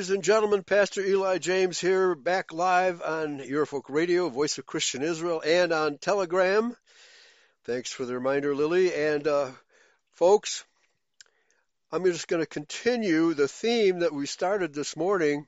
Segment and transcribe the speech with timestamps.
[0.00, 5.02] Ladies and gentlemen, Pastor Eli James here, back live on Eurofolk Radio, Voice of Christian
[5.02, 6.74] Israel, and on Telegram.
[7.64, 8.94] Thanks for the reminder, Lily.
[8.94, 9.50] And uh,
[10.12, 10.64] folks,
[11.92, 15.46] I'm just going to continue the theme that we started this morning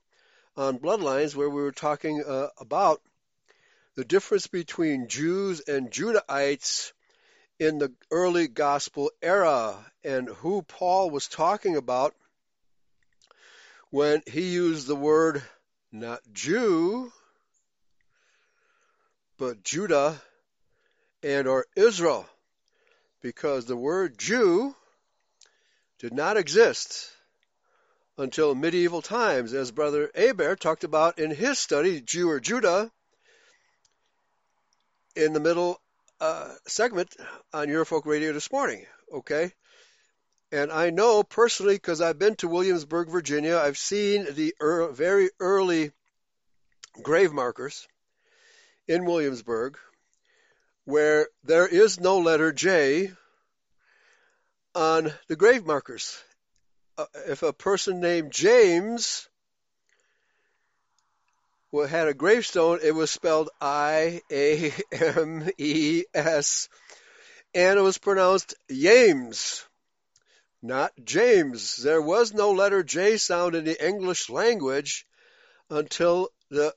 [0.55, 3.01] on bloodlines, where we were talking uh, about
[3.95, 6.93] the difference between Jews and Judahites
[7.59, 12.15] in the early gospel era and who Paul was talking about
[13.93, 15.43] when he used the word
[15.93, 17.13] not Jew,
[19.37, 20.19] but Judah
[21.23, 22.27] and or Israel,
[23.21, 24.75] because the word Jew
[25.99, 27.11] did not exist
[28.17, 32.91] until medieval times, as Brother Aber talked about in his study, Jew or Judah,
[35.15, 35.79] in the middle
[36.19, 37.15] uh, segment
[37.53, 38.87] on Eurofolk Radio this morning.
[39.13, 39.53] Okay,
[40.53, 45.31] and I know personally because I've been to Williamsburg, Virginia, I've seen the er- very
[45.41, 45.93] early
[47.03, 47.89] grave markers
[48.87, 49.79] in Williamsburg
[50.85, 53.13] where there is no letter J
[54.75, 56.23] on the grave markers.
[56.99, 59.29] Uh, if a person named James
[61.89, 66.69] had a gravestone, it was spelled I A M E S,
[67.55, 69.65] and it was pronounced James
[70.63, 71.77] not James.
[71.77, 75.07] There was no letter J sound in the English language
[75.69, 76.75] until the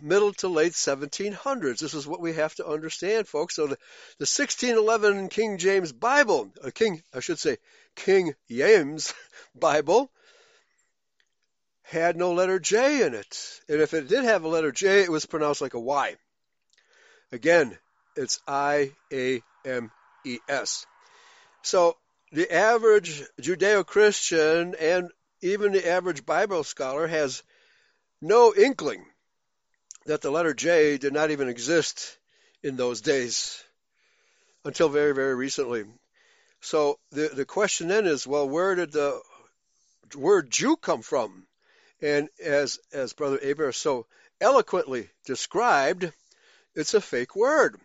[0.00, 1.78] middle to late 1700s.
[1.78, 3.56] This is what we have to understand, folks.
[3.56, 3.76] So the,
[4.18, 7.58] the 1611 King James Bible, uh, King, I should say,
[7.94, 9.14] King James
[9.54, 10.10] Bible,
[11.82, 13.60] had no letter J in it.
[13.68, 16.16] And if it did have a letter J, it was pronounced like a Y.
[17.32, 17.76] Again,
[18.16, 19.90] it's I A M
[20.24, 20.86] E S.
[21.62, 21.96] So
[22.32, 25.10] the average Judeo Christian and
[25.40, 27.42] even the average Bible scholar has
[28.20, 29.04] no inkling
[30.06, 32.18] that the letter J did not even exist
[32.62, 33.62] in those days
[34.64, 35.84] until very, very recently.
[36.60, 39.20] So the, the question then is, well, where did the
[40.16, 41.46] word Jew come from?
[42.02, 44.06] And as, as Brother Aber so
[44.40, 46.12] eloquently described,
[46.74, 47.80] it's a fake word.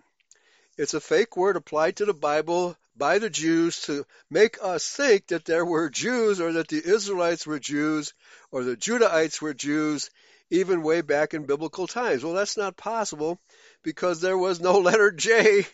[0.78, 5.28] It's a fake word applied to the Bible by the Jews to make us think
[5.28, 8.13] that there were Jews or that the Israelites were Jews
[8.52, 10.09] or the Judahites were Jews
[10.50, 12.24] even way back in biblical times.
[12.24, 13.40] Well, that's not possible
[13.84, 15.66] because there was no letter J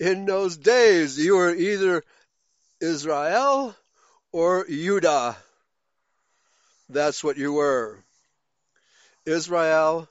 [0.00, 1.18] in those days.
[1.18, 2.02] You were either
[2.80, 3.74] Israel
[4.32, 5.36] or Judah.
[6.88, 7.98] That's what you were.
[9.24, 10.08] Israel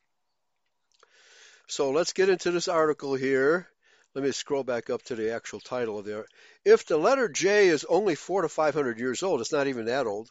[1.68, 3.68] So let's get into this article here.
[4.16, 6.26] Let me scroll back up to the actual title of there.
[6.64, 9.88] If the letter J is only four to five hundred years old, it's not even
[9.88, 10.30] that old.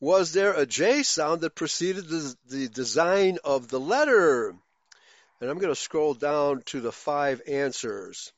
[0.00, 4.56] Was there a J sound that preceded the, the design of the letter?
[5.40, 8.32] And I'm going to scroll down to the five answers.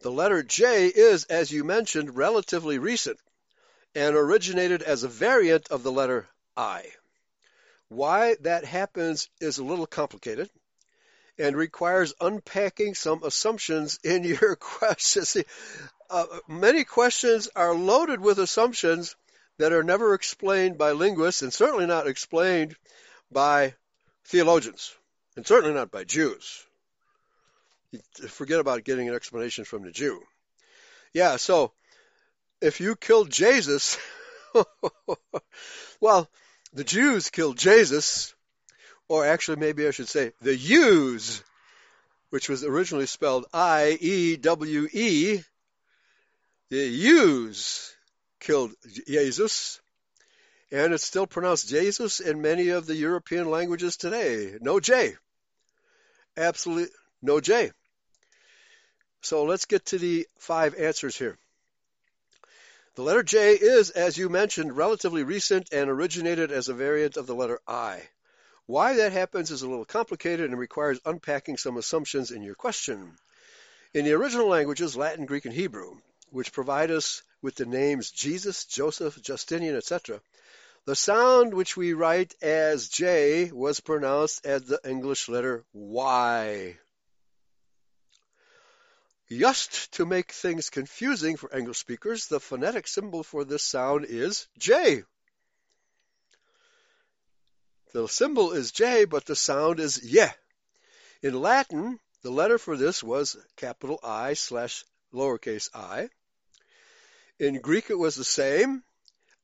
[0.00, 3.18] The letter J is, as you mentioned, relatively recent
[3.94, 6.92] and originated as a variant of the letter I.
[7.88, 10.50] Why that happens is a little complicated
[11.38, 15.24] and requires unpacking some assumptions in your question.
[15.24, 15.44] See,
[16.10, 19.16] uh, many questions are loaded with assumptions
[19.58, 22.76] that are never explained by linguists and certainly not explained
[23.30, 23.74] by
[24.24, 24.94] theologians
[25.36, 26.66] and certainly not by Jews
[28.28, 30.20] forget about getting an explanation from the Jew.
[31.12, 31.72] Yeah, so
[32.60, 33.98] if you killed Jesus,
[36.00, 36.28] well,
[36.72, 38.34] the Jews killed Jesus,
[39.08, 41.42] or actually maybe I should say the Jews,
[42.30, 45.42] which was originally spelled I E W E.
[46.68, 47.94] The Jews
[48.40, 48.72] killed
[49.06, 49.80] Jesus,
[50.72, 54.58] and it's still pronounced Jesus in many of the European languages today.
[54.60, 55.14] No J.
[56.36, 56.92] Absolutely
[57.26, 57.72] no J.
[59.20, 61.36] So let's get to the five answers here.
[62.94, 67.26] The letter J is, as you mentioned, relatively recent and originated as a variant of
[67.26, 68.08] the letter I.
[68.64, 73.18] Why that happens is a little complicated and requires unpacking some assumptions in your question.
[73.92, 75.98] In the original languages, Latin, Greek, and Hebrew,
[76.30, 80.20] which provide us with the names Jesus, Joseph, Justinian, etc.,
[80.84, 86.76] the sound which we write as J was pronounced as the English letter Y.
[89.30, 94.46] Just to make things confusing for English speakers, the phonetic symbol for this sound is
[94.58, 95.02] J.
[97.92, 100.32] The symbol is J, but the sound is Y.
[101.22, 106.08] In Latin, the letter for this was capital I slash lowercase i.
[107.38, 108.84] In Greek, it was the same,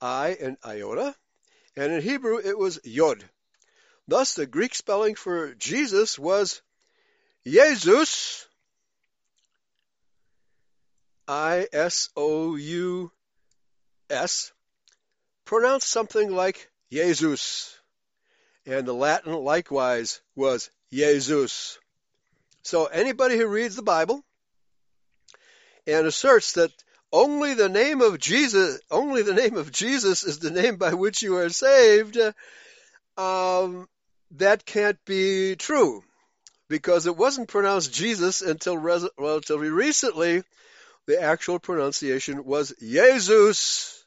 [0.01, 1.15] I and iota
[1.77, 3.25] and in Hebrew it was Yod.
[4.07, 6.61] Thus, the Greek spelling for Jesus was
[7.45, 8.47] Jesus,
[11.27, 13.13] I S O U
[14.11, 14.53] S,
[15.45, 17.79] pronounced something like Jesus.
[18.67, 21.79] And the Latin likewise was Jesus.
[22.63, 24.23] So anybody who reads the Bible
[25.87, 26.71] and asserts that
[27.13, 31.23] only the name of Jesus, only the name of Jesus is the name by which
[31.23, 32.19] you are saved.
[33.17, 33.89] Um,
[34.33, 36.03] that can't be true
[36.69, 40.43] because it wasn't pronounced Jesus until res- relatively recently.
[41.07, 44.05] The actual pronunciation was Jesus,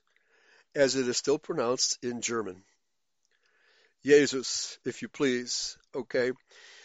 [0.74, 2.64] as it is still pronounced in German.
[4.06, 5.78] Jesus, if you please.
[5.94, 6.32] Okay.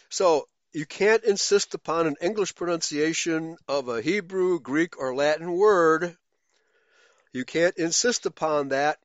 [0.08, 6.16] So you can't insist upon an English pronunciation of a Hebrew, Greek, or Latin word.
[7.32, 8.98] You can't insist upon that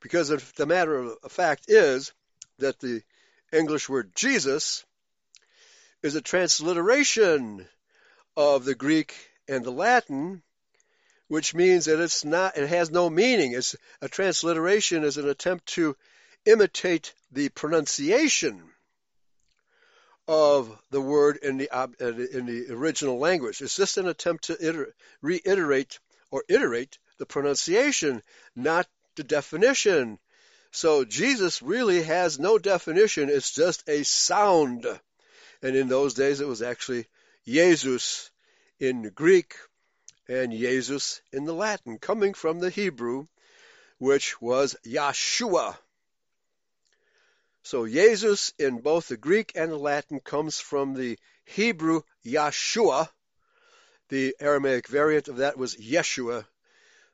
[0.00, 2.12] because the matter of fact is
[2.58, 3.02] that the
[3.52, 4.84] English word Jesus
[6.02, 7.66] is a transliteration
[8.36, 9.14] of the Greek
[9.48, 10.42] and the Latin,
[11.28, 13.52] which means that it's not, it has no meaning.
[13.52, 15.96] It's a transliteration is an attempt to
[16.46, 18.62] imitate the pronunciation
[20.26, 21.68] of the word in the
[22.32, 23.60] in the original language.
[23.60, 25.98] It's just an attempt to iter, reiterate
[26.30, 28.22] or iterate the pronunciation,
[28.56, 30.18] not the definition.
[30.70, 33.28] So Jesus really has no definition.
[33.28, 34.86] It's just a sound.
[35.62, 37.06] And in those days, it was actually
[37.46, 38.30] Jesus
[38.78, 39.54] in Greek
[40.28, 43.26] and Jesus in the Latin, coming from the Hebrew,
[43.98, 45.76] which was Yeshua.
[47.62, 53.08] So Jesus in both the Greek and the Latin comes from the Hebrew Yeshua.
[54.08, 56.44] The Aramaic variant of that was Yeshua.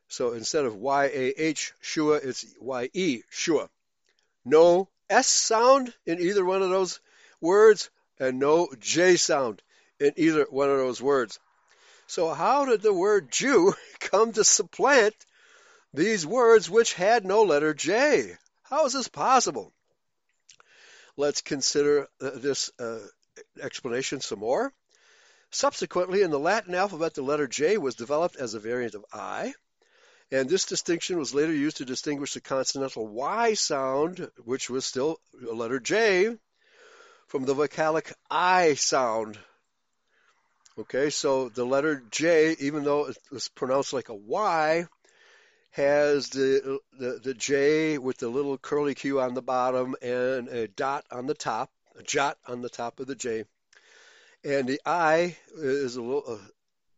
[0.08, 3.68] So instead of Y-A-H, Shua, it's Y-E, Shua.
[4.44, 7.00] No S sound in either one of those
[7.40, 9.62] words and no J sound
[10.00, 11.38] in either one of those words.
[12.10, 15.14] So how did the word Jew come to supplant
[15.94, 18.36] these words which had no letter J?
[18.64, 19.72] How is this possible?
[21.16, 22.98] Let's consider uh, this uh,
[23.62, 24.72] explanation some more.
[25.52, 29.54] Subsequently, in the Latin alphabet, the letter J was developed as a variant of I,
[30.32, 35.20] and this distinction was later used to distinguish the consonantal Y sound, which was still
[35.48, 36.36] a letter J,
[37.28, 39.38] from the vocalic I sound.
[40.78, 44.86] Okay, so the letter J, even though it was pronounced like a Y,
[45.72, 50.68] has the, the, the J with the little curly Q on the bottom and a
[50.68, 53.44] dot on the top, a jot on the top of the J.
[54.44, 56.40] And the I is a little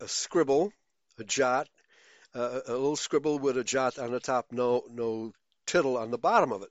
[0.01, 0.73] a, a scribble,
[1.19, 1.69] a jot,
[2.35, 5.33] uh, a little scribble with a jot on the top, no no
[5.67, 6.71] tittle on the bottom of it.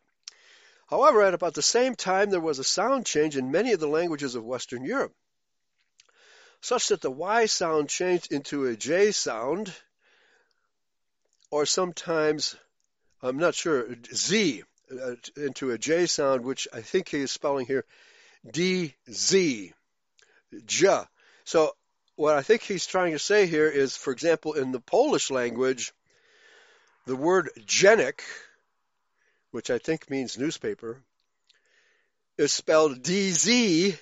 [0.88, 3.88] However, at about the same time, there was a sound change in many of the
[3.88, 5.14] languages of Western Europe,
[6.62, 9.74] such that the Y sound changed into a J sound
[11.50, 12.56] or sometimes,
[13.22, 17.66] I'm not sure, Z uh, into a J sound, which I think he is spelling
[17.66, 17.86] here
[18.48, 19.74] DZ,
[20.66, 21.04] J.
[21.44, 21.76] So
[22.16, 25.92] what I think he's trying to say here is, for example, in the Polish language,
[27.06, 28.22] the word "dziennik,"
[29.52, 31.02] which I think means newspaper,
[32.38, 34.00] is spelled D-Z-E-N-N-I-K,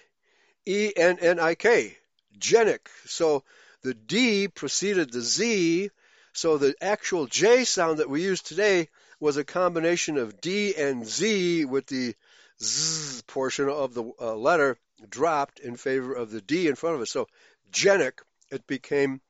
[2.37, 2.87] Dziennik.
[3.05, 3.43] So
[3.81, 5.89] the D preceded the Z,
[6.33, 11.05] so the actual J sound that we use today was a combination of D and
[11.05, 12.15] Z with the
[12.61, 14.77] Z portion of the uh, letter
[15.09, 17.07] dropped in favor of the D in front of it.
[17.07, 17.27] So
[17.71, 18.21] genic,
[18.51, 19.21] it became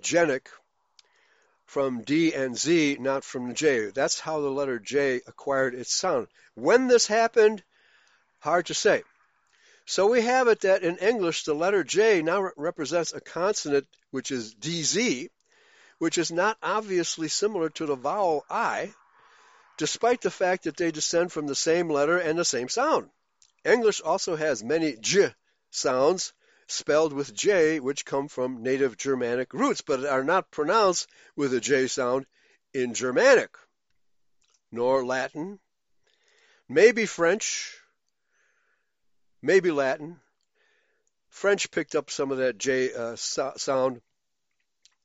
[0.00, 0.48] genic
[1.66, 3.90] from D and Z, not from J.
[3.90, 6.28] That's how the letter J acquired its sound.
[6.54, 7.62] When this happened,
[8.40, 9.02] hard to say.
[9.84, 14.30] So we have it that in English, the letter J now represents a consonant which
[14.30, 15.28] is DZ,
[15.98, 18.94] which is not obviously similar to the vowel I,
[19.76, 23.10] despite the fact that they descend from the same letter and the same sound.
[23.64, 25.34] English also has many J
[25.70, 26.32] sounds
[26.68, 31.60] spelled with J, which come from native Germanic roots, but are not pronounced with a
[31.60, 32.26] J sound
[32.72, 33.56] in Germanic,
[34.70, 35.58] nor Latin,
[36.68, 37.81] maybe French,
[39.42, 40.20] maybe Latin.
[41.28, 44.00] French picked up some of that J uh, so- sound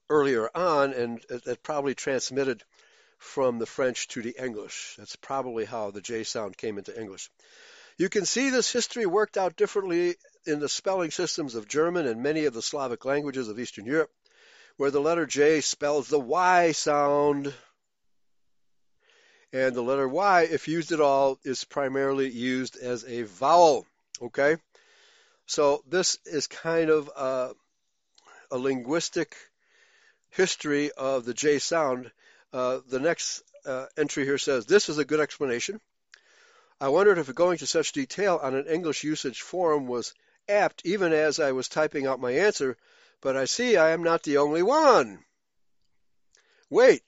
[0.09, 2.63] earlier on, and it probably transmitted
[3.17, 4.95] from the French to the English.
[4.97, 7.29] That's probably how the J sound came into English.
[7.97, 10.15] You can see this history worked out differently
[10.45, 14.11] in the spelling systems of German and many of the Slavic languages of Eastern Europe,
[14.77, 17.53] where the letter J spells the Y sound.
[19.51, 23.87] And the letter Y, if used at all, is primarily used as a vowel.
[24.21, 24.57] Okay?
[25.45, 27.51] So this is kind of a,
[28.51, 29.35] a linguistic
[30.29, 32.11] history of the J sound.
[32.51, 35.79] Uh, the next uh, entry here says, This is a good explanation.
[36.79, 40.13] I wondered if going to such detail on an English usage forum was
[40.47, 42.77] apt even as I was typing out my answer,
[43.21, 45.23] but I see I am not the only one.
[46.69, 47.01] Wait,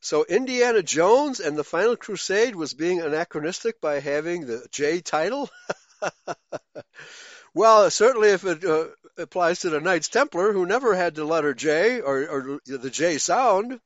[0.00, 5.48] so Indiana Jones and the Final Crusade was being anachronistic by having the J title?
[7.54, 11.54] well, certainly if it uh, applies to the Knights Templar, who never had the letter
[11.54, 13.80] J or, or the J sound.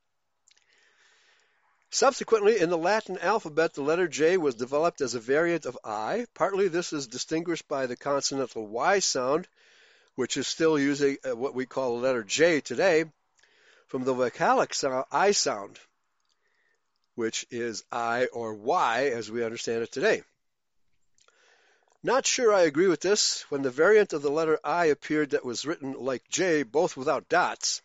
[1.89, 6.25] Subsequently, in the Latin alphabet, the letter J was developed as a variant of I.
[6.33, 9.47] Partly this is distinguished by the consonantal Y sound,
[10.15, 13.05] which is still using uh, what we call the letter J today,
[13.87, 15.79] from the vocalic sound, I sound,
[17.15, 20.23] which is I or Y as we understand it today.
[22.05, 23.49] Not sure I agree with this.
[23.49, 27.27] When the variant of the letter I appeared that was written like J, both without
[27.29, 27.81] dots,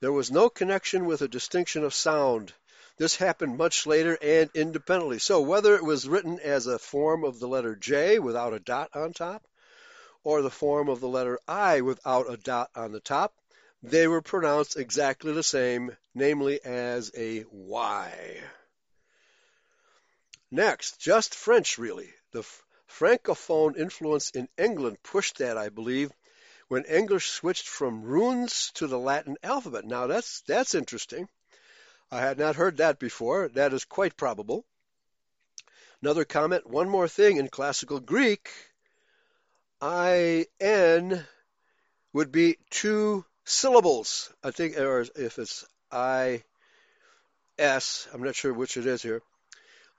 [0.00, 2.52] there was no connection with a distinction of sound.
[2.96, 5.20] This happened much later and independently.
[5.20, 8.90] So whether it was written as a form of the letter J without a dot
[8.96, 9.46] on top,
[10.24, 13.32] or the form of the letter I without a dot on the top,
[13.80, 18.42] they were pronounced exactly the same, namely as a Y.
[20.50, 22.12] Next, just French really.
[22.32, 22.44] The
[22.98, 26.10] Francophone influence in England pushed that, I believe,
[26.68, 29.84] when English switched from runes to the Latin alphabet.
[29.84, 31.28] Now that's that's interesting.
[32.10, 33.48] I had not heard that before.
[33.48, 34.64] That is quite probable.
[36.00, 38.48] Another comment, one more thing in classical Greek,
[39.82, 41.24] IN
[42.12, 44.32] would be two syllables.
[44.42, 46.44] I think, or if it's I
[47.58, 49.22] S, I'm not sure which it is here,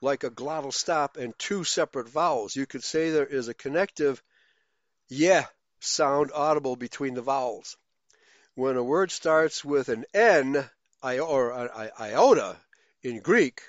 [0.00, 2.54] like a glottal stop and two separate vowels.
[2.54, 4.22] You could say there is a connective
[5.08, 5.46] yeah
[5.80, 7.76] sound audible between the vowels.
[8.54, 10.68] When a word starts with an N,
[11.02, 12.56] or iota
[13.02, 13.62] in Greek,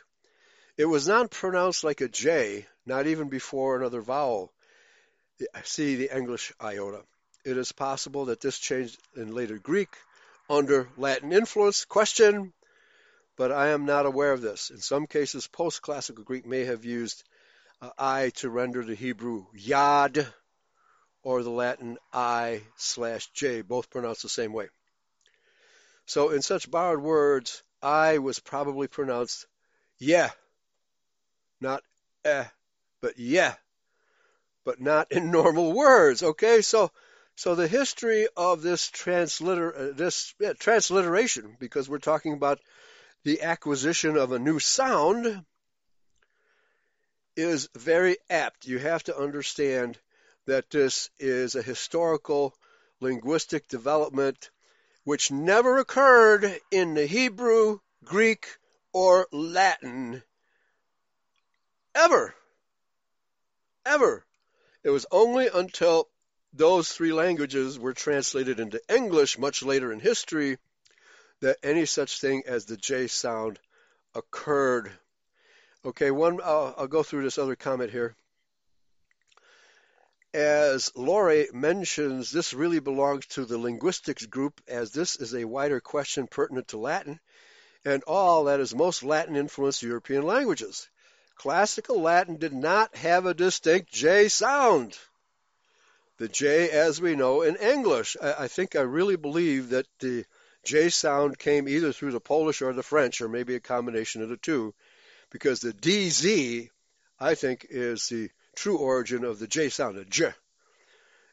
[0.77, 4.51] it was not pronounced like a J, not even before another vowel.
[5.63, 7.01] See the English iota.
[7.45, 9.89] It is possible that this changed in later Greek
[10.49, 11.85] under Latin influence.
[11.85, 12.51] Question,
[13.39, 14.69] but I am not aware of this.
[14.69, 17.23] In some cases, post classical Greek may have used
[17.81, 20.27] uh, I to render the Hebrew yad
[21.23, 24.67] or the Latin I slash J, both pronounced the same way.
[26.05, 29.45] So in such borrowed words, I was probably pronounced
[29.99, 30.31] yeah,
[31.61, 31.81] not
[32.25, 32.43] eh,
[32.99, 33.55] but yeah,
[34.65, 36.23] but not in normal words.
[36.23, 36.91] Okay, so
[37.37, 42.59] so the history of this transliter uh, this yeah, transliteration, because we're talking about
[43.23, 45.45] the acquisition of a new sound,
[47.35, 48.67] is very apt.
[48.67, 49.97] You have to understand
[50.45, 52.53] that this is a historical
[52.99, 54.49] linguistic development
[55.03, 58.57] which never occurred in the Hebrew, Greek,
[58.91, 60.21] or Latin
[61.95, 62.35] ever.
[63.85, 64.25] Ever.
[64.83, 66.09] It was only until
[66.53, 70.57] those three languages were translated into English much later in history
[71.41, 73.59] that any such thing as the J sound
[74.13, 74.91] occurred.
[75.85, 78.15] Okay, one, I'll, I'll go through this other comment here.
[80.33, 85.79] As Laurie mentions, this really belongs to the linguistics group as this is a wider
[85.79, 87.19] question pertinent to Latin.
[87.85, 90.87] and all that is most Latin influenced European languages.
[91.35, 94.97] Classical Latin did not have a distinct J sound.
[96.17, 100.25] The J, as we know in English, I, I think I really believe that the
[100.63, 104.29] J sound came either through the Polish or the French, or maybe a combination of
[104.29, 104.73] the two,
[105.29, 106.69] because the DZ,
[107.19, 110.31] I think, is the true origin of the J sound, the J,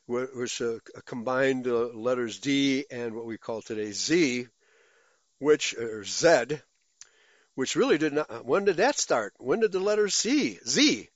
[0.06, 4.46] which uh, a combined uh, letters D and what we call today Z,
[5.38, 6.60] which or Z,
[7.54, 8.44] which really did not.
[8.44, 9.34] When did that start?
[9.38, 11.08] When did the letter C, Z,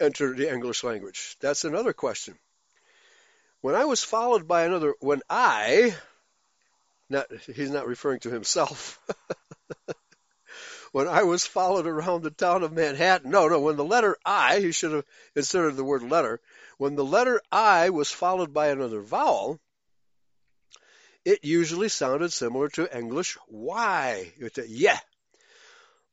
[0.00, 1.36] enter the English language?
[1.40, 2.38] That's another question.
[3.60, 5.94] When I was followed by another, when I,
[7.12, 8.98] not he's not referring to himself.
[10.92, 14.58] when I was followed around the town of Manhattan, no, no, when the letter I,
[14.58, 15.04] he should have
[15.36, 16.40] inserted the word letter.
[16.78, 19.60] When the letter I was followed by another vowel,
[21.24, 24.32] it usually sounded similar to English Y.
[24.66, 24.98] Yeah,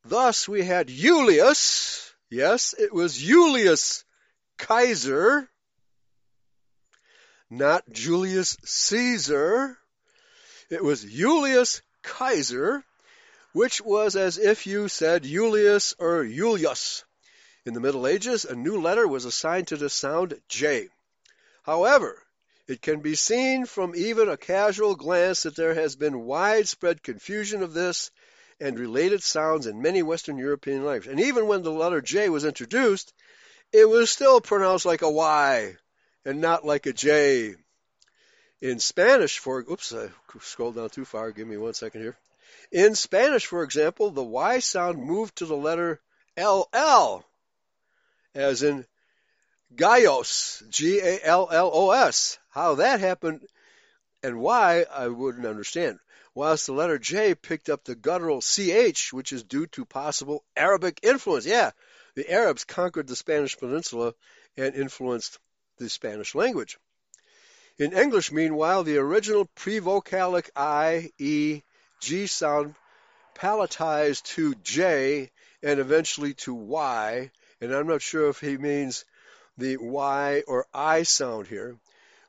[0.05, 4.05] Thus we had Julius, yes, it was Julius
[4.57, 5.49] Kaiser,
[7.49, 9.77] not Julius Caesar.
[10.69, 12.83] It was Julius Kaiser,
[13.53, 17.03] which was as if you said Julius or Julius.
[17.65, 20.89] In the Middle Ages, a new letter was assigned to the sound J.
[21.63, 22.21] However,
[22.67, 27.63] it can be seen from even a casual glance that there has been widespread confusion
[27.63, 28.11] of this
[28.59, 31.11] and related sounds in many Western European languages.
[31.11, 33.11] And even when the letter J was introduced,
[33.73, 35.75] it was still pronounced like a Y
[36.25, 37.55] and not like a J.
[38.61, 40.09] In Spanish, for oops, I
[40.41, 41.31] scrolled down too far.
[41.31, 42.17] Give me one second here.
[42.71, 45.99] In Spanish, for example, the Y sound moved to the letter
[46.37, 47.23] LL,
[48.35, 48.85] as in
[49.75, 52.37] Gallos, G A L L O S.
[52.49, 53.47] How that happened
[54.21, 55.99] and why, I wouldn't understand
[56.35, 60.99] whilst the letter J picked up the guttural CH, which is due to possible Arabic
[61.03, 61.45] influence.
[61.45, 61.71] Yeah,
[62.15, 64.13] the Arabs conquered the Spanish peninsula
[64.55, 65.39] and influenced
[65.77, 66.77] the Spanish language.
[67.79, 71.61] In English, meanwhile, the original prevocalic I, E,
[72.01, 72.75] G sound
[73.35, 75.31] palatized to J
[75.63, 79.05] and eventually to Y, and I'm not sure if he means
[79.57, 81.77] the Y or I sound here.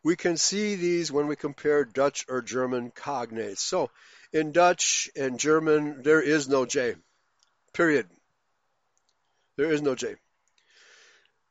[0.05, 3.59] We can see these when we compare Dutch or German cognates.
[3.59, 3.91] So
[4.33, 6.95] in Dutch and German, there is no J.
[7.73, 8.09] Period.
[9.57, 10.15] There is no J.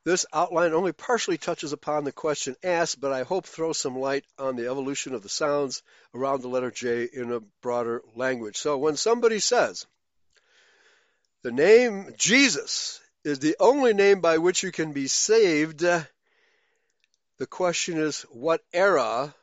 [0.10, 4.26] This outline only partially touches upon the question asked, but I hope throws some light
[4.40, 5.84] on the evolution of the sounds
[6.16, 8.58] around the letter J in a broader language.
[8.58, 9.86] So when somebody says,
[11.44, 16.08] the name Jesus is the only name by which you can be saved, the
[17.48, 19.36] question is, what era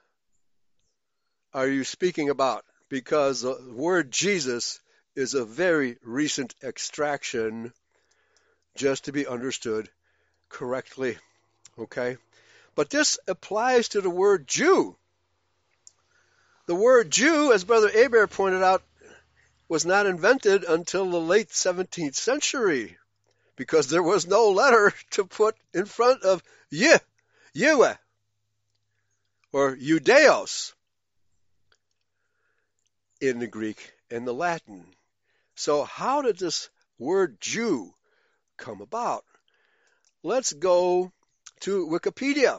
[1.55, 2.65] are you speaking about?
[2.89, 4.81] Because the word Jesus
[5.15, 7.73] is a very recent extraction
[8.75, 9.89] just to be understood
[10.57, 11.19] correctly.
[11.79, 12.17] Okay?
[12.75, 14.97] But this applies to the word Jew.
[16.67, 18.83] The word Jew, as Brother Aber pointed out,
[19.69, 22.97] was not invented until the late 17th century
[23.57, 26.99] because there was no letter to put in front of Yeh
[27.53, 27.95] Yue
[29.53, 30.73] or Judeos
[33.21, 34.87] in the Greek and the Latin.
[35.55, 37.93] So how did this word Jew
[38.57, 39.25] come about?
[40.27, 41.13] Let's go
[41.61, 42.59] to Wikipedia.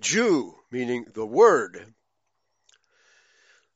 [0.00, 1.94] Jew, meaning the word.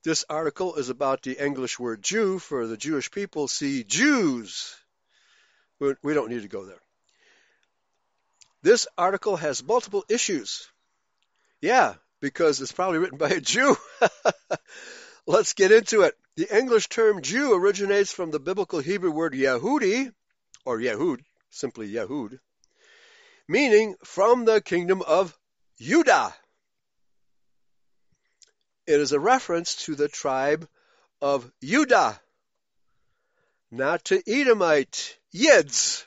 [0.03, 3.47] This article is about the English word Jew for the Jewish people.
[3.47, 4.75] See Jews.
[5.79, 6.81] We don't need to go there.
[8.63, 10.67] This article has multiple issues.
[11.61, 13.77] Yeah, because it's probably written by a Jew.
[15.29, 16.17] Let's get into it.
[16.35, 20.13] The English term Jew originates from the biblical Hebrew word Yehudi,
[20.65, 22.41] or Yehud, simply Yehud,
[23.49, 25.37] meaning from the kingdom of
[25.81, 26.35] Judah.
[28.87, 30.69] It is a reference to the tribe
[31.21, 32.21] of Judah,
[33.71, 36.05] not to Edomite Yids.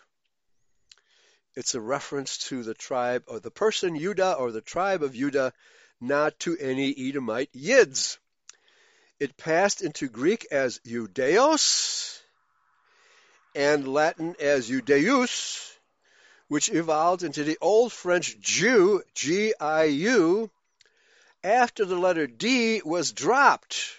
[1.55, 5.53] It's a reference to the tribe or the person Judah or the tribe of Judah,
[5.99, 8.17] not to any Edomite Yids.
[9.19, 12.19] It passed into Greek as Judeos
[13.53, 15.70] and Latin as Judeus,
[16.51, 20.51] which evolved into the Old French Jew, G-I-U,
[21.45, 23.93] after the letter D was dropped.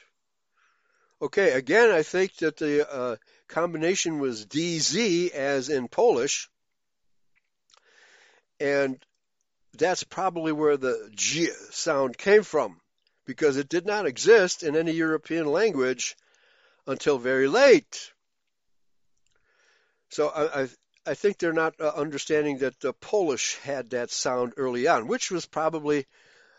[1.23, 3.17] Okay, again, I think that the uh,
[3.49, 6.51] combination was DZ, as in Polish,
[8.61, 9.03] and
[9.79, 12.83] that's probably where the G sound came from
[13.25, 16.19] because it did not exist in any European language
[16.87, 18.13] until very late.
[20.11, 20.69] So I, I,
[21.05, 25.33] I think they're not uh, understanding that the Polish had that sound early on, which
[25.33, 26.07] was probably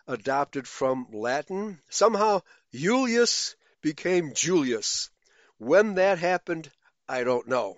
[0.05, 1.79] adopted from Latin.
[1.89, 2.41] Somehow
[2.73, 5.09] Julius became Julius.
[5.59, 6.69] When that happened,
[7.07, 7.77] I don't know.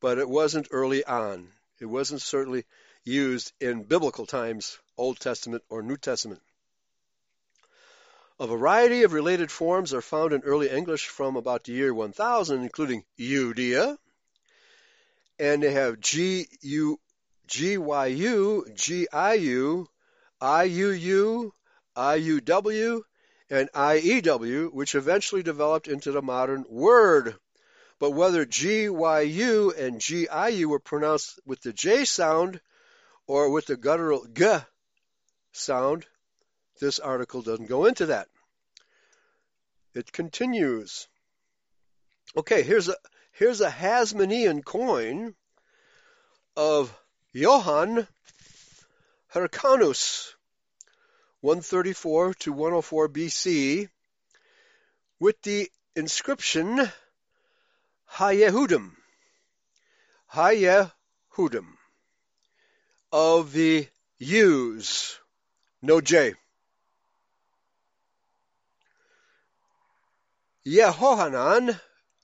[0.00, 1.52] But it wasn't early on.
[1.78, 2.64] It wasn't certainly
[3.04, 6.40] used in biblical times, Old Testament or New Testament.
[8.40, 12.62] A variety of related forms are found in early English from about the year 1000,
[12.62, 13.98] including Judea,
[15.42, 17.00] and they have G U
[17.48, 19.88] G Y U, G I U,
[20.40, 21.54] I U U,
[21.96, 23.02] I U W,
[23.50, 27.34] and IEW, which eventually developed into the modern word.
[27.98, 32.60] But whether GYU and GIU were pronounced with the J sound
[33.26, 34.46] or with the guttural G
[35.50, 36.06] sound,
[36.80, 38.28] this article doesn't go into that.
[39.92, 41.08] It continues.
[42.36, 42.94] Okay, here's a
[43.42, 45.34] here's a Hasmonean coin
[46.56, 46.96] of
[47.32, 48.06] Johann
[49.34, 50.36] Hyrcanus,
[51.40, 53.88] 134 to 104 BC,
[55.18, 56.88] with the inscription
[58.12, 58.92] Hayehudim,
[60.32, 61.66] Hayehudim,
[63.10, 63.88] of the
[64.20, 65.18] U's,
[65.82, 66.34] no J.
[70.64, 71.80] Yehohanan,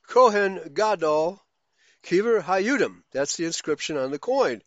[0.09, 1.41] Kohen Gadol,
[2.03, 3.03] Kiver Hayudim.
[3.13, 4.63] That's the inscription on the coin.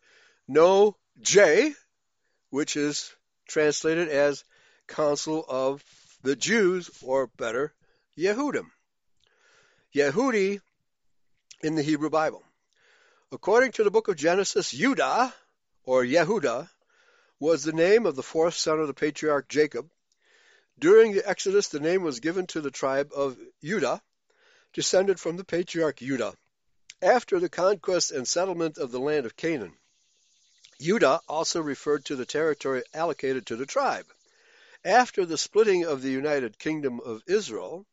[0.48, 1.74] No J,
[2.52, 3.12] which is
[3.48, 4.44] translated as
[4.88, 5.84] Council of
[6.22, 7.74] the Jews, or better,
[8.18, 8.70] Yehudim.
[9.96, 10.62] Yehudi
[11.64, 12.44] in the Hebrew Bible.
[13.32, 15.34] According to the book of Genesis, Judah,
[15.84, 16.70] or Yehuda,
[17.40, 19.90] was the name of the fourth son of the patriarch Jacob.
[20.78, 24.02] During the Exodus, the name was given to the tribe of Judah,
[24.74, 26.34] descended from the patriarch Judah.
[27.02, 29.74] After the conquest and settlement of the land of Canaan,
[30.80, 34.06] Judah also referred to the territory allocated to the tribe.
[34.84, 37.86] After the splitting of the United Kingdom of Israel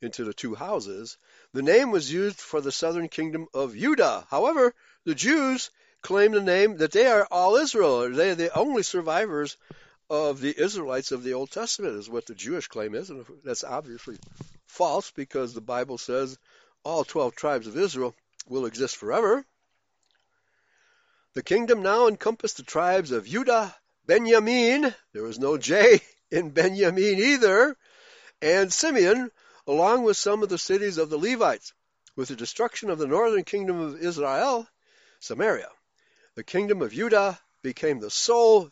[0.00, 1.16] into the two houses,
[1.52, 4.26] the name was used for the southern kingdom of Judah.
[4.30, 5.70] However, the Jews
[6.02, 8.10] claim the name that they are all Israel.
[8.10, 9.56] They are the only survivors
[10.10, 13.10] of the Israelites of the Old Testament, is what the Jewish claim is.
[13.10, 14.18] And that's obviously
[14.72, 16.38] false because the Bible says
[16.82, 18.14] all 12 tribes of Israel
[18.48, 19.44] will exist forever.
[21.34, 27.18] The kingdom now encompassed the tribes of Judah, Benjamin, there was no J in Benjamin
[27.18, 27.76] either,
[28.40, 29.30] and Simeon,
[29.66, 31.74] along with some of the cities of the Levites.
[32.16, 34.66] With the destruction of the northern kingdom of Israel,
[35.20, 35.70] Samaria,
[36.34, 38.70] the kingdom of Judah became the sole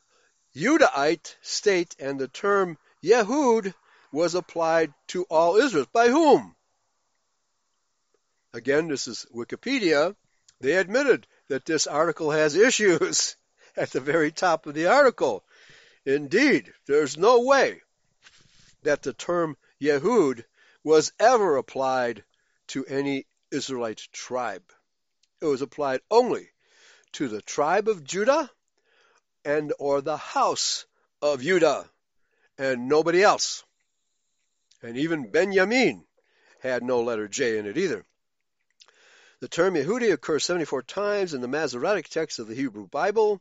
[0.54, 3.72] Judahite state, and the term Yehud
[4.12, 5.86] was applied to all Israel.
[5.92, 6.54] By whom?
[8.52, 10.16] Again, this is Wikipedia.
[10.60, 13.36] They admitted that this article has issues
[13.76, 15.44] at the very top of the article.
[16.04, 17.80] Indeed, there's no way
[18.82, 20.44] that the term Yehud
[20.82, 22.24] was ever applied
[22.68, 24.64] to any Israelite tribe.
[25.40, 26.50] It was applied only
[27.12, 28.50] to the tribe of Judah
[29.44, 30.86] and or the house
[31.22, 31.88] of Judah
[32.58, 33.64] and nobody else.
[34.82, 36.06] And even Benjamin
[36.60, 38.04] had no letter J in it either.
[39.40, 43.40] The term Yehudi occurs 74 times in the Masoretic text of the Hebrew Bible.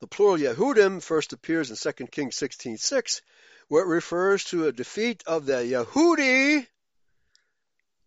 [0.00, 3.20] The plural Yehudim first appears in 2 Kings 16:6,
[3.68, 6.66] where it refers to a defeat of the Yehudi,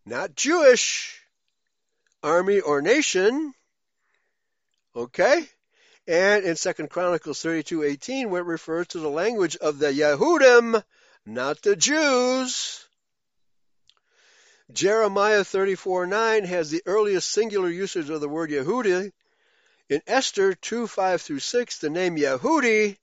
[0.06, 1.22] not Jewish,
[2.22, 3.54] army or nation.
[4.96, 5.48] Okay?
[6.08, 10.84] And in 2 Chronicles 32:18, where it refers to the language of the Yehudim,
[11.26, 12.86] not the Jews.
[14.72, 19.12] Jeremiah 34:9 has the earliest singular usage of the word Yehudi.
[19.90, 22.98] In Esther 2:5 through 6, the name Yehudi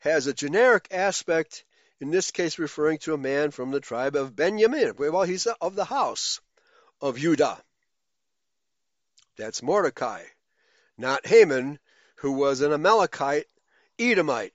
[0.00, 1.64] has a generic aspect,
[2.00, 4.94] in this case referring to a man from the tribe of Benjamin.
[4.96, 6.40] Well, he's of the house
[7.00, 7.62] of Judah.
[9.36, 10.22] That's Mordecai,
[10.96, 11.78] not Haman,
[12.16, 13.46] who was an Amalekite,
[13.98, 14.54] Edomite.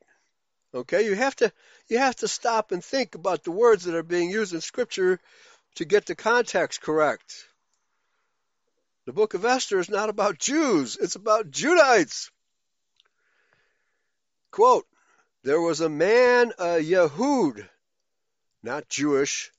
[0.73, 1.51] Okay, you have to
[1.89, 5.19] you have to stop and think about the words that are being used in Scripture
[5.75, 7.45] to get the context correct.
[9.05, 12.29] The book of Esther is not about Jews, it's about Judahites.
[14.51, 14.85] Quote,
[15.43, 17.67] there was a man, a Yehud,
[18.61, 19.51] not Jewish,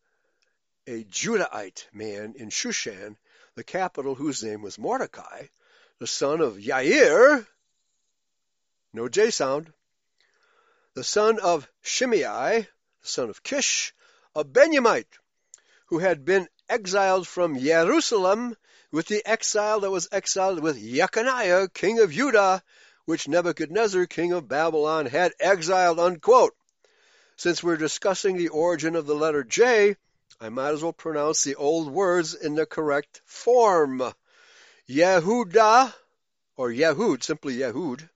[0.86, 3.16] a Judahite man in Shushan,
[3.54, 5.46] the capital whose name was Mordecai,
[5.98, 7.46] the son of Yair,
[8.92, 9.72] no J sound,
[11.00, 12.68] the son of Shimei,
[13.00, 13.94] the son of Kish,
[14.34, 15.08] a Benjamite,
[15.86, 18.54] who had been exiled from Jerusalem
[18.92, 22.62] with the exile that was exiled with Jeconiah, king of Judah,
[23.06, 26.54] which Nebuchadnezzar, king of Babylon, had exiled, unquote.
[27.34, 29.96] Since we're discussing the origin of the letter J,
[30.38, 34.02] I might as well pronounce the old words in the correct form.
[34.86, 35.94] Yehuda,
[36.58, 38.06] or Yehud, simply Yehud,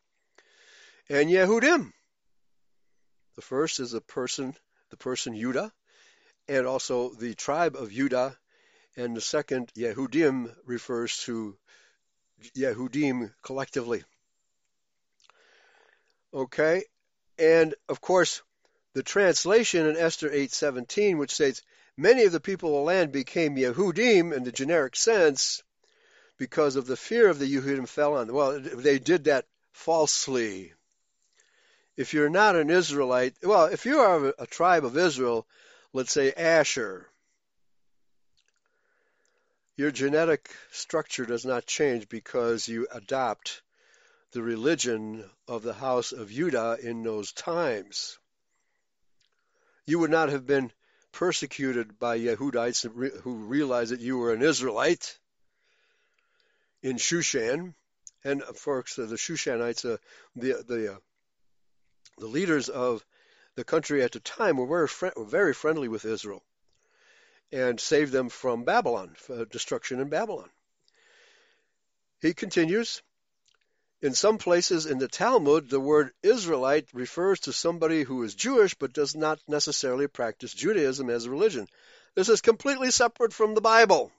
[1.09, 1.95] and Yehudim.
[3.37, 4.57] The first is the person,
[4.91, 5.73] the person Judah,
[6.47, 8.39] and also the tribe of Judah,
[8.97, 11.59] and the second, Yehudim, refers to
[12.55, 14.05] Yehudim collectively.
[16.33, 16.85] Okay,
[17.39, 18.43] and of course,
[18.93, 21.63] the translation in Esther 8:17, which states,
[21.97, 25.63] "Many of the people of the land became Yehudim in the generic sense
[26.37, 30.73] because of the fear of the Yehudim fell on." Well, they did that falsely.
[31.97, 35.47] If you're not an Israelite, well, if you are a tribe of Israel,
[35.93, 37.09] let's say Asher,
[39.77, 43.63] your genetic structure does not change because you adopt
[44.33, 48.19] the religion of the house of Judah in those times.
[49.87, 50.73] You would not have been
[51.13, 52.83] persecuted by Yehudites
[53.23, 55.17] who realized that you were an Israelite
[56.83, 57.75] in Shushan.
[58.25, 59.99] And of course, the Shushanites, uh,
[60.35, 60.97] the the uh,
[62.19, 63.05] the leaders of
[63.57, 66.43] the country at the time were very, fr- very friendly with Israel
[67.53, 70.51] and saved them from Babylon, uh, destruction in Babylon.
[72.21, 73.03] He continues,
[74.03, 78.75] in some places in the Talmud, the word Israelite refers to somebody who is Jewish
[78.75, 81.69] but does not necessarily practice Judaism as a religion.
[82.15, 84.11] This is completely separate from the Bible.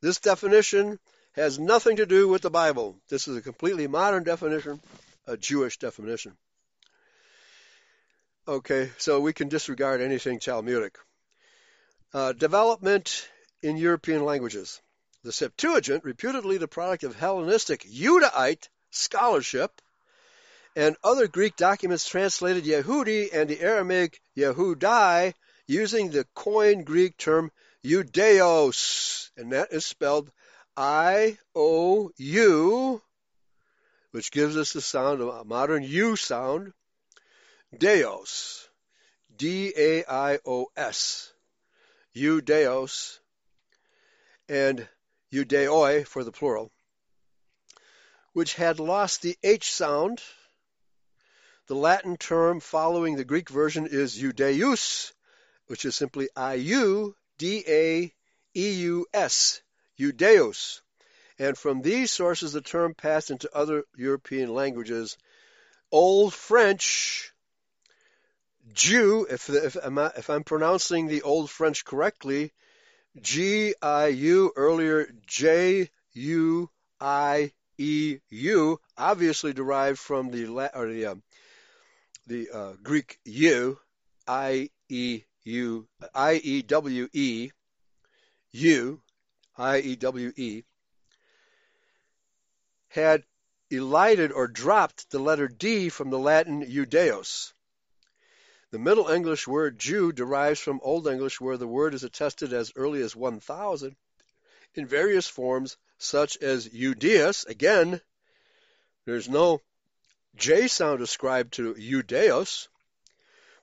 [0.00, 0.98] This definition
[1.32, 2.96] has nothing to do with the Bible.
[3.08, 4.80] This is a completely modern definition,
[5.26, 6.36] a Jewish definition.
[8.48, 10.98] Okay, so we can disregard anything Talmudic.
[12.12, 13.28] Uh, development
[13.62, 14.80] in European languages.
[15.22, 19.80] The Septuagint, reputedly the product of Hellenistic Judaite scholarship,
[20.74, 25.34] and other Greek documents translated Yehudi and the Aramaic Yehudai
[25.68, 27.52] using the coined Greek term
[27.84, 30.32] Judeos, and that is spelled
[30.76, 33.02] I O U,
[34.10, 36.72] which gives us the sound of a modern U sound,
[37.76, 38.68] Deos,
[39.34, 41.32] D A I O S.
[42.14, 43.18] Judeos,
[44.48, 44.86] and
[45.32, 46.70] Judeoi for the plural,
[48.34, 50.22] which had lost the H sound.
[51.68, 55.14] The Latin term following the Greek version is Judaeus,
[55.68, 57.12] which is simply I-U-D-A-E-U-S,
[59.98, 60.82] Judeus.
[61.38, 65.16] And from these sources, the term passed into other European languages.
[65.90, 67.32] Old French
[68.72, 72.52] Jew, if, if, if I'm pronouncing the Old French correctly,
[73.20, 76.70] G I U earlier J U
[77.00, 81.14] I E U, obviously derived from the or the uh,
[82.26, 83.78] the uh, Greek U
[84.26, 87.50] I E U I E W E
[88.52, 89.02] U
[89.58, 90.62] I E W E
[92.88, 93.24] had
[93.70, 97.52] elided or dropped the letter D from the Latin Judeos.
[98.72, 102.72] The Middle English word Jew derives from Old English where the word is attested as
[102.74, 103.94] early as 1000
[104.74, 107.44] in various forms such as Eudeus.
[107.44, 108.00] Again,
[109.04, 109.60] there's no
[110.36, 112.68] J sound ascribed to Eudeus,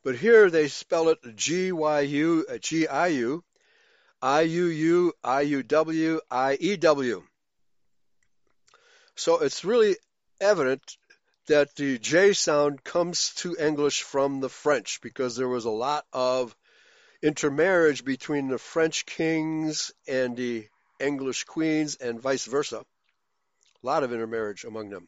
[0.03, 3.43] but here they spell it G-Y-U, uh, G-I-U,
[4.21, 7.23] I-U-U, I-U-W, I-E-W.
[9.15, 9.97] So it's really
[10.39, 10.98] evident
[11.49, 16.05] that the J sound comes to English from the French because there was a lot
[16.13, 16.55] of
[17.23, 20.67] intermarriage between the French kings and the
[20.99, 22.85] English queens and vice versa.
[23.83, 25.07] A lot of intermarriage among them.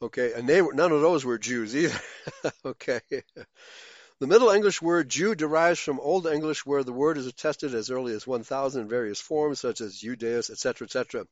[0.00, 2.00] Okay, and they were, none of those were Jews either.
[2.64, 3.00] okay.
[4.18, 7.90] The Middle English word Jew derives from Old English where the word is attested as
[7.90, 11.26] early as 1000 in various forms such as Judaeus, etc., etc.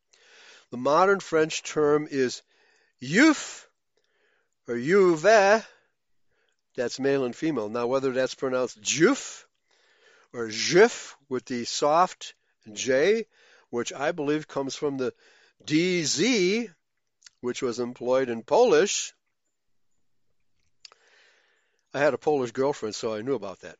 [0.71, 2.43] The modern French term is
[3.05, 3.69] Youth
[4.67, 5.67] or Juve,
[6.75, 7.69] that's male and female.
[7.69, 9.45] Now, whether that's pronounced Juf
[10.33, 12.35] or Jif with the soft
[12.73, 13.27] J,
[13.69, 15.13] which I believe comes from the
[15.67, 16.73] DZ,
[17.41, 19.13] which was employed in Polish.
[21.93, 23.77] I had a Polish girlfriend, so I knew about that.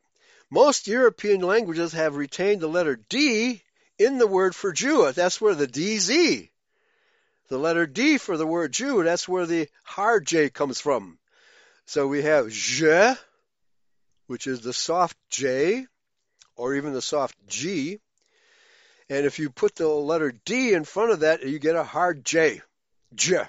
[0.51, 3.63] Most European languages have retained the letter D
[3.99, 5.11] in the word for Jew.
[5.13, 6.51] That's where the DZ
[7.49, 11.19] the letter D for the word Jew, that's where the hard J comes from.
[11.87, 13.15] So we have je,
[14.27, 15.87] which is the soft J,
[16.57, 18.01] or even the soft G.
[19.11, 22.25] And if you put the letter D in front of that, you get a hard
[22.25, 22.63] J.
[23.15, 23.45] J.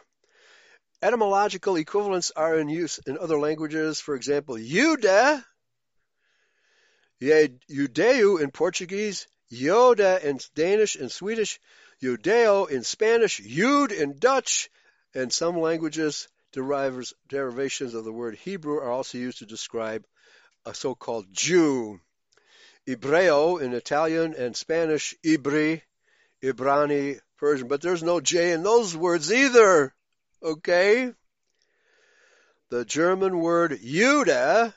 [1.01, 4.01] Etymological equivalents are in use in other languages.
[4.01, 5.05] For example, Jude,
[7.21, 11.60] Judeu in Portuguese, Yoda in Danish and Swedish,
[12.01, 14.69] Judeo in Spanish, Jude in Dutch,
[15.13, 20.05] and some languages derivations of the word Hebrew are also used to describe
[20.65, 21.99] a so-called Jew.
[22.88, 25.81] Hebreo in Italian and Spanish, Ibri,
[26.41, 29.93] Ibrani, Persian, but there's no J in those words either.
[30.41, 31.12] Okay?
[32.69, 34.73] The German word Jude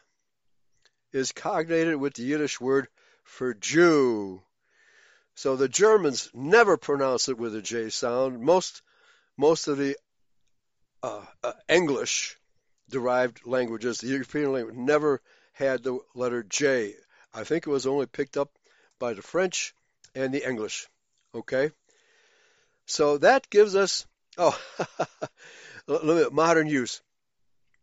[1.12, 2.88] is cognated with the Yiddish word
[3.24, 4.42] for Jew.
[5.38, 8.40] So the Germans never pronounce it with a J sound.
[8.40, 8.82] Most
[9.36, 9.96] most of the
[11.00, 12.36] uh, uh, English
[12.90, 15.22] derived languages, the European language, never
[15.52, 16.96] had the letter J.
[17.32, 18.50] I think it was only picked up
[18.98, 19.76] by the French
[20.12, 20.88] and the English.
[21.32, 21.70] Okay?
[22.86, 24.58] So that gives us, oh,
[26.32, 27.00] modern use.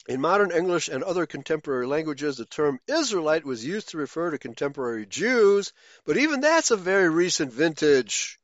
[0.07, 4.37] In modern English and other contemporary languages, the term Israelite was used to refer to
[4.37, 5.73] contemporary Jews,
[6.05, 8.39] but even that's a very recent vintage.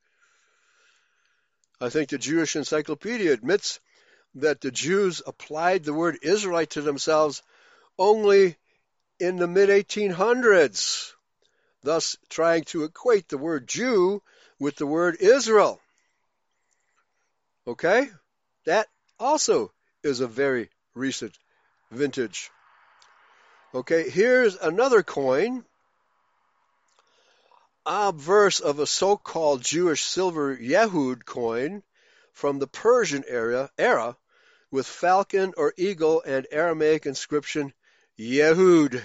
[1.79, 3.79] I think the Jewish Encyclopedia admits
[4.35, 7.43] that the Jews applied the word Israelite to themselves
[7.97, 8.57] only
[9.19, 11.13] in the mid 1800s,
[11.83, 14.23] thus trying to equate the word Jew
[14.57, 15.79] with the word Israel.
[17.67, 18.09] Okay?
[18.65, 18.87] That
[19.19, 19.71] also
[20.01, 21.37] is a very recent
[21.91, 22.49] vintage.
[23.73, 25.63] Okay, here's another coin,
[27.85, 31.83] obverse of a so-called Jewish silver Yehud coin
[32.33, 34.17] from the Persian era, era
[34.71, 37.73] with falcon or eagle and Aramaic inscription
[38.17, 39.01] Yehud,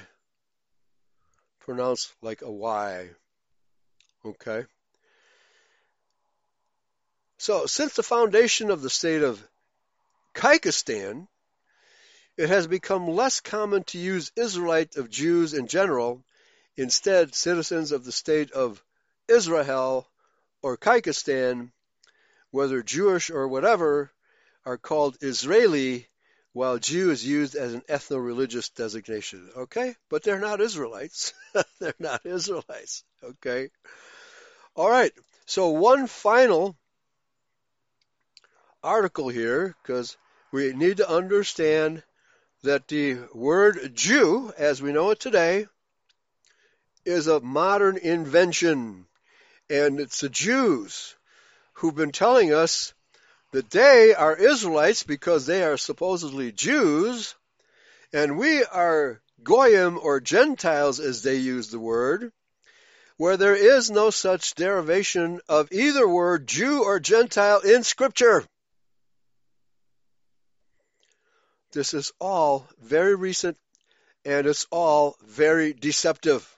[1.60, 3.08] pronounced like a Y.
[4.24, 4.64] Okay.
[7.38, 9.42] So, since the foundation of the state of
[10.34, 11.28] Kyrgyzstan,
[12.36, 16.22] it has become less common to use Israelite of Jews in general.
[16.76, 18.82] Instead, citizens of the state of
[19.26, 20.06] Israel
[20.62, 21.70] or Kyrgyzstan,
[22.50, 24.10] whether Jewish or whatever,
[24.66, 26.08] are called Israeli,
[26.52, 29.48] while Jew is used as an ethno-religious designation.
[29.56, 29.94] Okay?
[30.08, 31.32] But they're not Israelites.
[31.80, 33.04] they're not Israelites.
[33.22, 33.70] Okay?
[34.74, 35.12] All right.
[35.46, 36.76] So one final
[38.82, 40.16] article here, because
[40.52, 42.02] we need to understand
[42.66, 45.66] that the word Jew, as we know it today,
[47.04, 49.06] is a modern invention.
[49.70, 51.14] And it's the Jews
[51.74, 52.92] who've been telling us
[53.52, 57.36] that they are Israelites because they are supposedly Jews,
[58.12, 62.32] and we are Goyim or Gentiles as they use the word,
[63.16, 68.44] where there is no such derivation of either word, Jew or Gentile, in Scripture.
[71.72, 73.58] This is all very recent
[74.24, 76.48] and it's all very deceptive.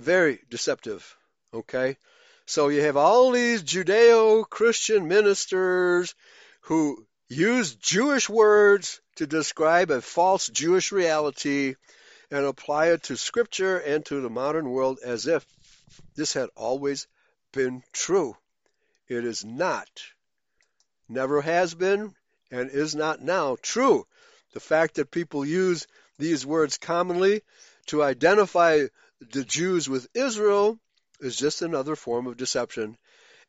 [0.00, 1.16] Very deceptive.
[1.52, 1.96] Okay?
[2.46, 6.14] So you have all these Judeo Christian ministers
[6.62, 11.74] who use Jewish words to describe a false Jewish reality
[12.30, 15.44] and apply it to Scripture and to the modern world as if
[16.14, 17.06] this had always
[17.52, 18.36] been true.
[19.08, 19.88] It is not,
[21.08, 22.14] never has been,
[22.50, 24.06] and is not now true.
[24.52, 25.86] The fact that people use
[26.18, 27.42] these words commonly
[27.86, 28.86] to identify
[29.20, 30.78] the Jews with Israel
[31.20, 32.96] is just another form of deception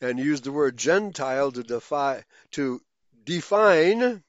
[0.01, 2.81] and use the word Gentile to to
[3.25, 4.23] define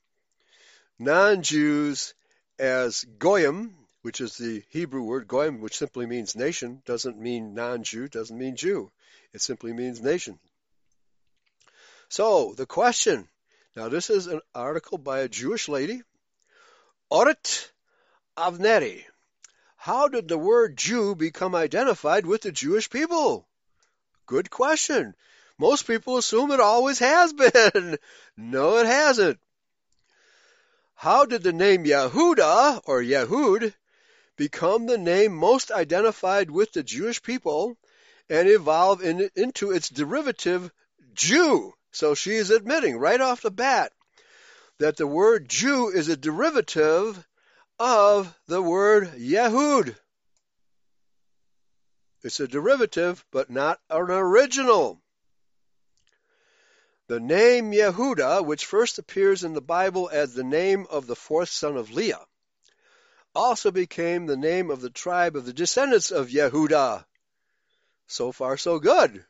[0.99, 2.15] non-Jews
[2.59, 8.09] as goyim, which is the Hebrew word goyim, which simply means nation, doesn't mean non-Jew,
[8.09, 8.91] doesn't mean Jew.
[9.33, 10.39] It simply means nation.
[12.09, 13.29] So the question,
[13.81, 16.03] now this is an article by a Jewish lady,
[17.11, 17.73] Orit
[18.37, 19.07] Avneri.
[19.79, 23.49] How did the word Jew become identified with the Jewish people?
[24.27, 25.15] Good question.
[25.57, 27.97] Most people assume it always has been.
[28.37, 29.41] no, it hasn't.
[30.95, 33.73] How did the name Yehuda or Yehud
[34.37, 37.79] become the name most identified with the Jewish people
[38.29, 40.71] and evolve in, into its derivative
[41.15, 41.73] Jew?
[41.93, 43.93] So she is admitting right off the bat
[44.79, 47.27] that the word Jew is a derivative
[47.79, 49.97] of the word Yehud.
[52.23, 55.03] It's a derivative, but not an original.
[57.09, 61.49] The name Yehuda, which first appears in the Bible as the name of the fourth
[61.49, 62.25] son of Leah,
[63.35, 67.05] also became the name of the tribe of the descendants of Yehuda.
[68.07, 69.25] So far, so good.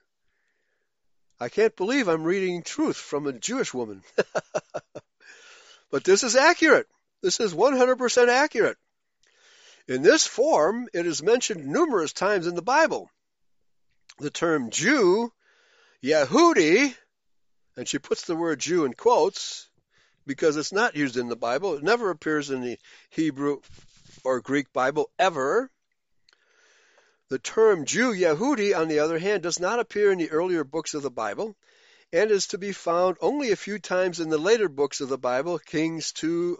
[1.41, 4.03] I can't believe I'm reading truth from a Jewish woman.
[5.91, 6.86] but this is accurate.
[7.22, 8.76] This is 100% accurate.
[9.88, 13.11] In this form, it is mentioned numerous times in the Bible.
[14.18, 15.32] The term Jew,
[16.05, 16.95] Yehudi,
[17.76, 19.68] and she puts the word Jew in quotes
[20.26, 21.74] because it's not used in the Bible.
[21.74, 22.78] It never appears in the
[23.09, 23.61] Hebrew
[24.24, 25.70] or Greek Bible ever.
[27.31, 30.95] The term Jew, Yehudi, on the other hand, does not appear in the earlier books
[30.95, 31.57] of the Bible
[32.12, 35.16] and is to be found only a few times in the later books of the
[35.16, 36.59] Bible, Kings 2,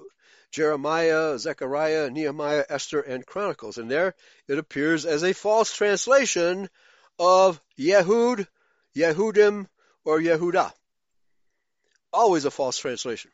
[0.53, 3.79] Jeremiah, Zechariah, Nehemiah, Esther, and Chronicles.
[3.79, 4.14] And there
[4.47, 6.71] it appears as a false translation
[7.18, 8.47] of Yehud,
[8.95, 9.66] Yehudim,
[10.05, 10.73] or Yehudah.
[12.12, 13.33] Always a false translation.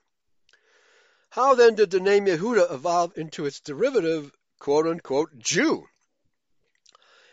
[1.29, 5.87] How then did the name Yehuda evolve into its derivative, quote unquote, Jew?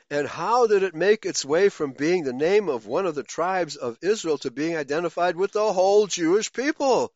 [0.09, 3.23] And how did it make its way from being the name of one of the
[3.23, 7.13] tribes of Israel to being identified with the whole Jewish people?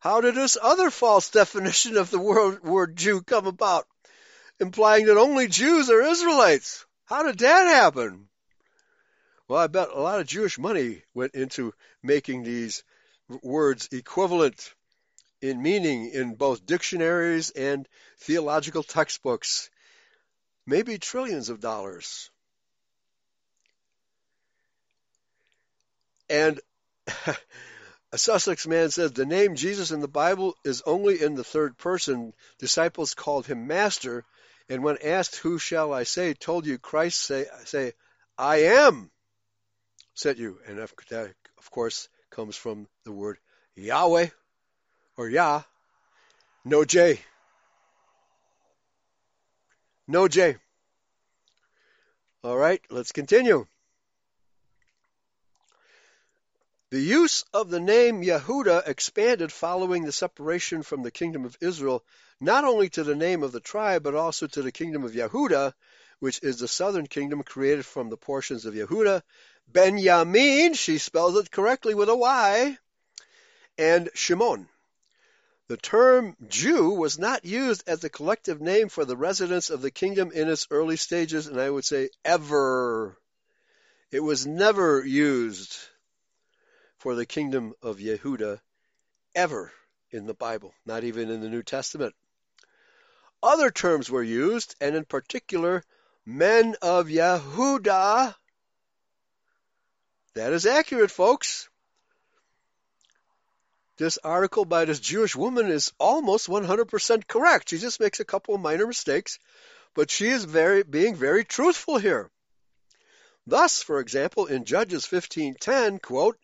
[0.00, 3.86] How did this other false definition of the word, word Jew come about,
[4.60, 6.84] implying that only Jews are Israelites?
[7.04, 8.28] How did that happen?
[9.48, 12.82] Well, I bet a lot of Jewish money went into making these
[13.28, 14.74] words equivalent
[15.40, 17.88] in meaning in both dictionaries and
[18.18, 19.70] theological textbooks,
[20.66, 22.30] maybe trillions of dollars.
[26.28, 26.60] And
[28.12, 31.78] a Sussex man says the name Jesus in the Bible is only in the third
[31.78, 32.34] person.
[32.58, 34.24] Disciples called him Master,
[34.68, 36.34] and when asked, Who shall I say?
[36.34, 37.92] told you Christ say, say
[38.36, 39.10] I am
[40.16, 40.58] sent you.
[40.66, 43.38] And that, of course, comes from the word
[43.76, 44.28] Yahweh
[45.16, 45.62] or Yah,
[46.64, 47.20] no J.
[50.08, 50.56] No J.
[52.44, 53.66] All right, let's continue.
[56.90, 62.04] The use of the name Yehuda expanded following the separation from the kingdom of Israel,
[62.40, 65.74] not only to the name of the tribe, but also to the kingdom of Yehuda,
[66.20, 69.22] which is the southern kingdom created from the portions of Yehuda.
[69.66, 72.78] Benjamin, she spells it correctly with a Y,
[73.76, 74.68] and Shimon.
[75.68, 79.90] The term Jew was not used as a collective name for the residents of the
[79.90, 83.18] kingdom in its early stages, and I would say ever.
[84.12, 85.76] It was never used
[86.98, 88.60] for the kingdom of Yehuda
[89.34, 89.72] ever
[90.12, 92.14] in the Bible, not even in the New Testament.
[93.42, 95.82] Other terms were used, and in particular,
[96.24, 98.36] men of Yehuda.
[100.34, 101.68] That is accurate, folks.
[103.96, 107.70] This article by this Jewish woman is almost 100% correct.
[107.70, 109.38] She just makes a couple of minor mistakes,
[109.94, 112.30] but she is very being very truthful here.
[113.46, 116.38] Thus, for example, in Judges 15:10, quote,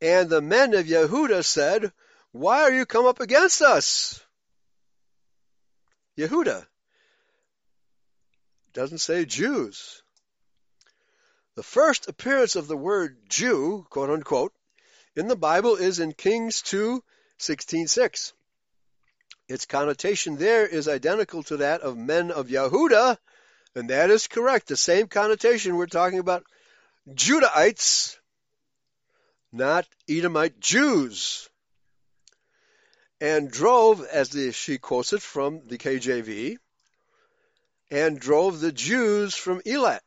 [0.00, 1.92] "And the men of Yehuda said,
[2.32, 4.20] Why are you come up against us?"
[6.16, 6.66] Yehuda
[8.72, 10.02] doesn't say Jews.
[11.54, 14.52] The first appearance of the word Jew, quote unquote,
[15.18, 17.02] in the Bible is in Kings 2
[17.40, 18.32] 16:6.
[19.48, 23.18] Its connotation there is identical to that of men of Yehuda,
[23.74, 24.68] and that is correct.
[24.68, 26.44] The same connotation we're talking about
[27.12, 28.16] Judahites,
[29.50, 31.48] not Edomite Jews.
[33.20, 36.58] And drove, as the, she quotes it from the KJV,
[37.90, 40.00] and drove the Jews from Elat.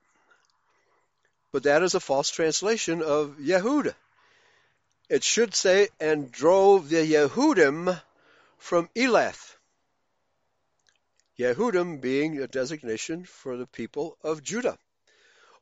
[1.51, 3.93] But that is a false translation of Yehuda.
[5.11, 8.01] It should say, and drove the Yehudim
[8.57, 9.57] from Elath.
[11.37, 14.79] Yehudim being a designation for the people of Judah.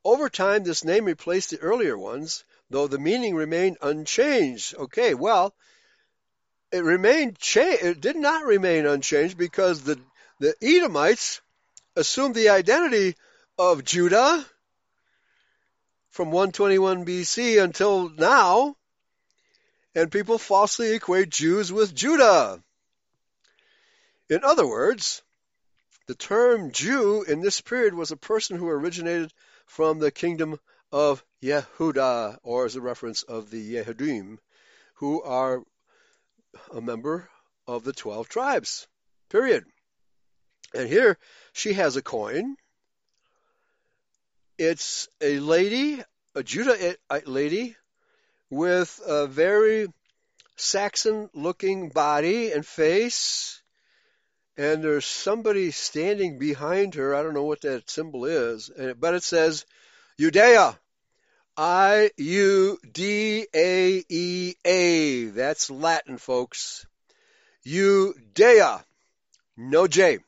[0.06, 4.76] Over time, this name replaced the earlier ones, though the meaning remained unchanged.
[4.76, 5.56] Okay, well,
[6.72, 10.00] it remained cha- it did not remain unchanged because the
[10.38, 11.42] the Edomites
[11.96, 13.16] assumed the identity
[13.58, 14.46] of Judah
[16.12, 18.76] from 121 BC until now,
[19.96, 22.62] and people falsely equate Jews with Judah.
[24.30, 25.24] In other words,
[26.08, 29.32] the term Jew in this period was a person who originated
[29.66, 30.60] from the kingdom
[30.92, 34.38] of Yehuda, or as a reference of the Yehudim,
[34.96, 35.64] who are
[36.74, 37.30] a member
[37.68, 38.88] of the 12 tribes.
[39.30, 39.66] Period.
[40.74, 41.18] And here
[41.54, 42.56] she has a coin.
[44.58, 46.04] It's a lady,
[46.36, 47.76] a Judahite lady,
[48.50, 49.88] with a very
[50.56, 53.60] Saxon looking body and face
[54.60, 57.16] and there's somebody standing behind her.
[57.16, 59.66] I don't know what that symbol is, but it says
[60.20, 60.78] Judea.
[61.56, 65.26] I U D A E A.
[65.28, 66.86] That's Latin, folks.
[67.66, 68.84] Judea.
[69.56, 70.20] No J.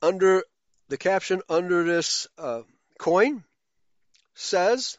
[0.00, 0.44] Under
[0.88, 2.62] the caption under this uh,
[3.00, 3.42] coin
[4.34, 4.96] says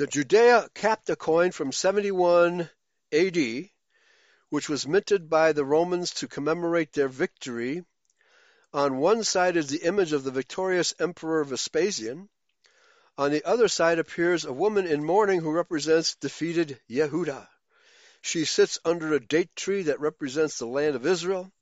[0.00, 2.70] the Judea capped coin from 71
[3.12, 3.70] AD,
[4.48, 7.84] which was minted by the Romans to commemorate their victory.
[8.72, 12.30] On one side is the image of the victorious Emperor Vespasian.
[13.18, 17.46] On the other side appears a woman in mourning who represents defeated Yehuda.
[18.22, 21.52] She sits under a date tree that represents the land of Israel.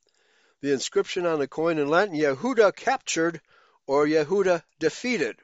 [0.60, 3.40] The inscription on the coin in Latin, Yehuda captured
[3.88, 5.40] or Yehuda defeated.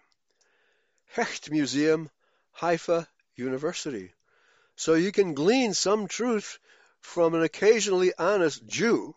[1.07, 2.09] Hecht Museum,
[2.55, 4.13] Haifa University.
[4.77, 6.59] So you can glean some truth
[7.01, 9.15] from an occasionally honest Jew,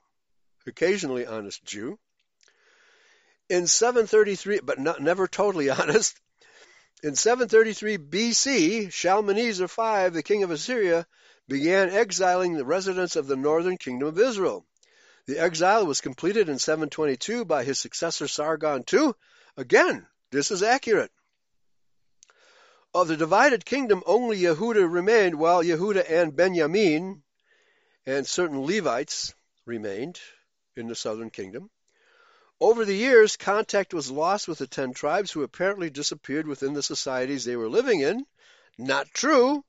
[0.66, 1.98] occasionally honest Jew.
[3.50, 6.20] In 733, but not, never totally honest,
[7.04, 11.08] in 733 BC, Shalmaneser V, the king of Assyria,
[11.48, 14.66] began exiling the residents of the northern kingdom of Israel.
[15.28, 19.12] The exile was completed in 722 by his successor Sargon II.
[19.56, 21.12] Again, this is accurate.
[22.98, 27.22] Of the divided kingdom, only Yehuda remained, while Yehuda and Benjamin
[28.08, 29.36] and certain Levites
[29.68, 30.20] remained
[30.76, 31.70] in the southern kingdom.
[32.60, 36.82] Over the years, contact was lost with the ten tribes who apparently disappeared within the
[36.82, 38.26] societies they were living in.
[38.80, 39.64] Not true.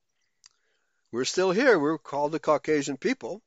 [1.11, 1.77] We're still here.
[1.77, 3.43] We're called the Caucasian people.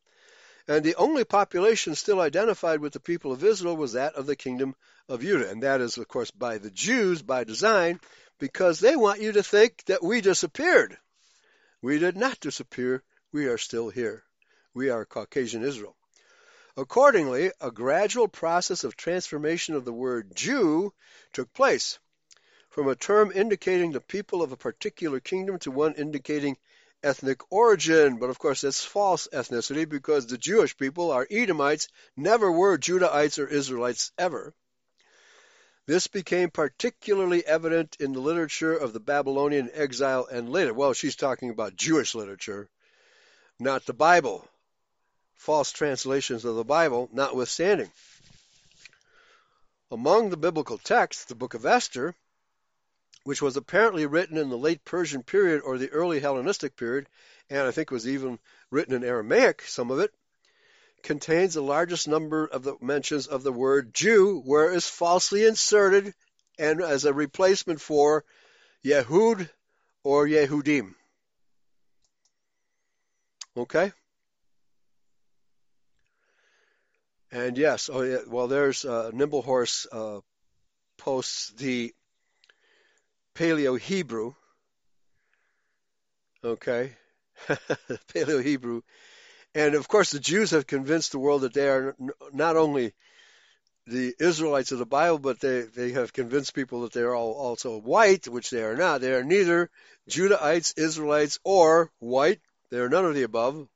[0.68, 4.36] And the only population still identified with the people of Israel was that of the
[4.36, 4.76] kingdom
[5.08, 5.50] of Judah.
[5.50, 7.98] And that is, of course, by the Jews by design,
[8.42, 10.98] because they want you to think that we disappeared.
[11.80, 13.04] We did not disappear.
[13.30, 14.24] We are still here.
[14.74, 15.94] We are Caucasian Israel.
[16.76, 20.92] Accordingly, a gradual process of transformation of the word Jew
[21.32, 22.00] took place
[22.68, 26.56] from a term indicating the people of a particular kingdom to one indicating
[27.00, 31.86] ethnic origin, but of course that's false ethnicity because the Jewish people, our Edomites,
[32.16, 34.52] never were Judahites or Israelites ever.
[35.86, 40.72] This became particularly evident in the literature of the Babylonian exile and later.
[40.72, 42.68] Well, she's talking about Jewish literature,
[43.58, 44.48] not the Bible.
[45.34, 47.90] False translations of the Bible notwithstanding.
[49.90, 52.14] Among the biblical texts, the book of Esther
[53.24, 57.08] which was apparently written in the late Persian period or the early Hellenistic period,
[57.48, 58.38] and I think was even
[58.70, 60.12] written in Aramaic, some of it,
[61.02, 65.44] contains the largest number of the mentions of the word Jew, where it is falsely
[65.44, 66.14] inserted
[66.58, 68.24] and as a replacement for
[68.84, 69.48] Yehud
[70.04, 70.94] or Yehudim.
[73.56, 73.92] Okay?
[77.30, 80.20] And yes, oh yeah, well, there's uh, Nimble Horse uh,
[80.98, 81.94] posts the
[83.34, 84.34] Paleo Hebrew.
[86.44, 86.92] Okay,
[87.48, 88.82] Paleo Hebrew,
[89.54, 91.94] and of course the Jews have convinced the world that they are
[92.32, 92.94] not only
[93.86, 97.32] the Israelites of the Bible, but they, they have convinced people that they are all
[97.32, 99.00] also white, which they are not.
[99.00, 99.70] They are neither
[100.08, 102.40] Judahites, Israelites, or white.
[102.70, 103.66] They are none of the above.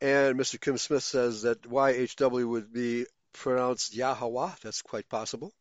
[0.00, 0.60] And Mr.
[0.60, 4.50] Kim Smith says that YHW would be pronounced Yahweh.
[4.62, 5.52] That's quite possible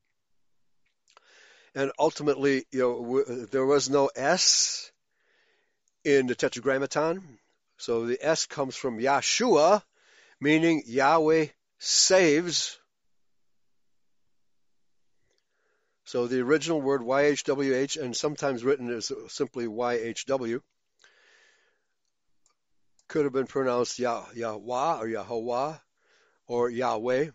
[1.76, 4.92] and ultimately, you know, there was no S
[6.04, 7.40] in the Tetragrammaton,
[7.84, 9.84] so the S comes from Yahshua,
[10.40, 11.48] meaning Yahweh
[11.80, 12.80] saves.
[16.06, 20.62] So the original word YHWH, and sometimes written as simply YHW,
[23.10, 25.74] could have been pronounced Yah, Yahweh or Yahweh
[26.48, 27.32] or Yahweh.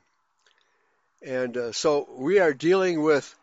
[1.21, 3.35] And uh, so we are dealing with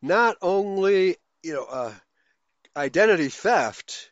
[0.00, 1.92] not only you know uh,
[2.74, 4.10] identity theft,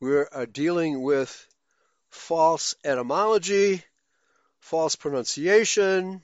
[0.00, 1.48] we're uh, dealing with
[2.12, 3.82] false etymology,
[4.60, 6.22] false pronunciation,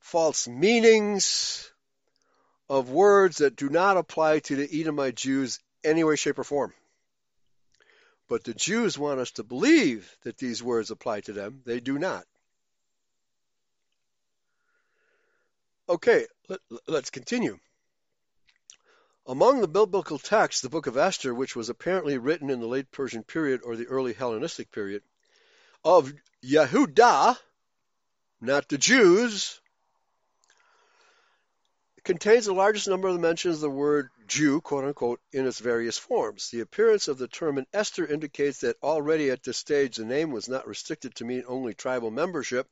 [0.00, 1.70] false meanings
[2.68, 6.74] of words that do not apply to the Edomite Jews any way, shape, or form.
[8.28, 11.62] But the Jews want us to believe that these words apply to them.
[11.64, 12.24] They do not.
[15.88, 17.58] Okay, let, us continue.
[19.24, 22.90] Among the biblical texts, the book of Esther, which was apparently written in the late
[22.90, 25.04] Persian period or the early Hellenistic period,
[25.84, 26.12] of
[26.42, 27.38] Yehuda,
[28.40, 29.60] not the Jews,
[32.02, 35.96] contains the largest number of mentions of the word Jew, quote unquote, in its various
[35.96, 36.50] forms.
[36.50, 40.32] The appearance of the term in Esther indicates that already at this stage the name
[40.32, 42.68] was not restricted to mean only tribal membership.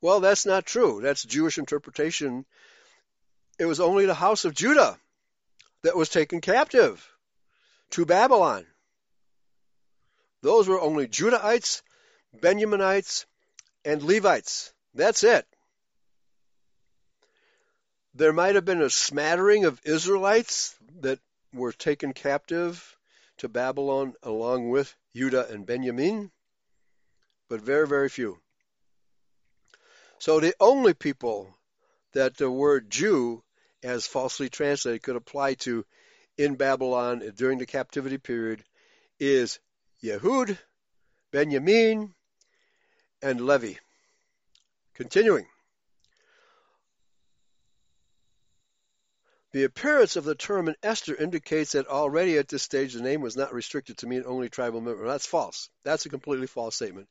[0.00, 1.02] Well, that's not true.
[1.02, 2.46] That's Jewish interpretation.
[3.58, 4.98] It was only the house of Judah
[5.84, 7.06] that was taken captive
[7.90, 8.66] to Babylon.
[10.40, 11.82] Those were only Judahites,
[12.40, 13.26] Benjaminites,
[13.84, 14.72] and Levites.
[14.94, 15.46] That's it.
[18.14, 21.18] There might have been a smattering of Israelites that
[21.52, 22.96] were taken captive
[23.38, 26.30] to Babylon along with Judah and Benjamin,
[27.50, 28.38] but very, very few.
[30.18, 31.54] So the only people
[32.12, 33.42] that the word Jew,
[33.84, 35.84] as falsely translated, could apply to
[36.36, 38.64] in Babylon during the captivity period
[39.20, 39.60] is
[40.02, 40.58] Yehud,
[41.30, 42.14] Benjamin,
[43.22, 43.74] and Levi.
[44.94, 45.46] Continuing.
[49.52, 53.20] The appearance of the term in Esther indicates that already at this stage the name
[53.20, 55.06] was not restricted to mean only tribal member.
[55.06, 55.68] That's false.
[55.84, 57.08] That's a completely false statement.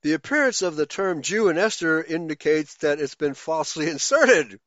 [0.00, 4.58] The appearance of the term Jew in Esther indicates that it's been falsely inserted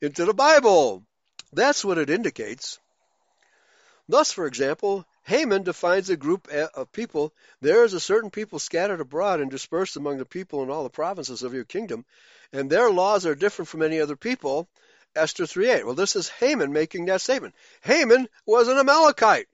[0.00, 1.02] into the Bible.
[1.52, 2.78] That's what it indicates.
[4.08, 7.32] Thus, for example, Haman defines a group of people.
[7.60, 10.90] There is a certain people scattered abroad and dispersed among the people in all the
[10.90, 12.04] provinces of your kingdom,
[12.52, 14.68] and their laws are different from any other people.
[15.16, 15.84] Esther 3.8.
[15.84, 17.54] Well, this is Haman making that statement.
[17.80, 19.48] Haman was an Amalekite.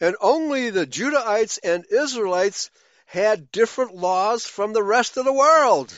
[0.00, 2.70] And only the Judahites and Israelites
[3.06, 5.92] had different laws from the rest of the world,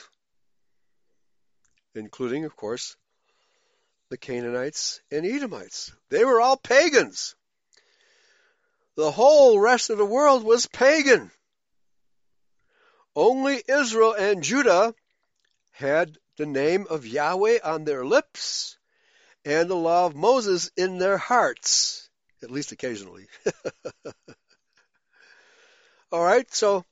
[1.95, 2.97] including, of course,
[4.11, 5.93] the Canaanites and Edomites.
[6.11, 7.37] They were all pagans.
[8.97, 11.31] The whole rest of the world was pagan.
[13.17, 14.95] Only Israel and Judah
[15.73, 18.77] had the name of Yahweh on their lips
[19.45, 22.11] and the law of Moses in their hearts,
[22.43, 23.29] at least occasionally.
[26.13, 26.85] All right, so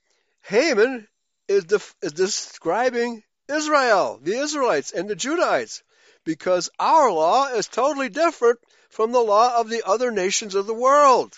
[0.42, 1.08] Haman
[1.48, 5.82] is, def- is describing Israel, the Israelites, and the Judahites,
[6.28, 8.58] because our law is totally different
[8.90, 11.32] from the law of the other nations of the world.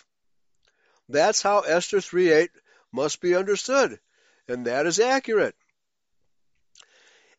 [1.08, 2.48] That's how Esther 3.8
[2.90, 4.00] must be understood,
[4.48, 5.54] and that is accurate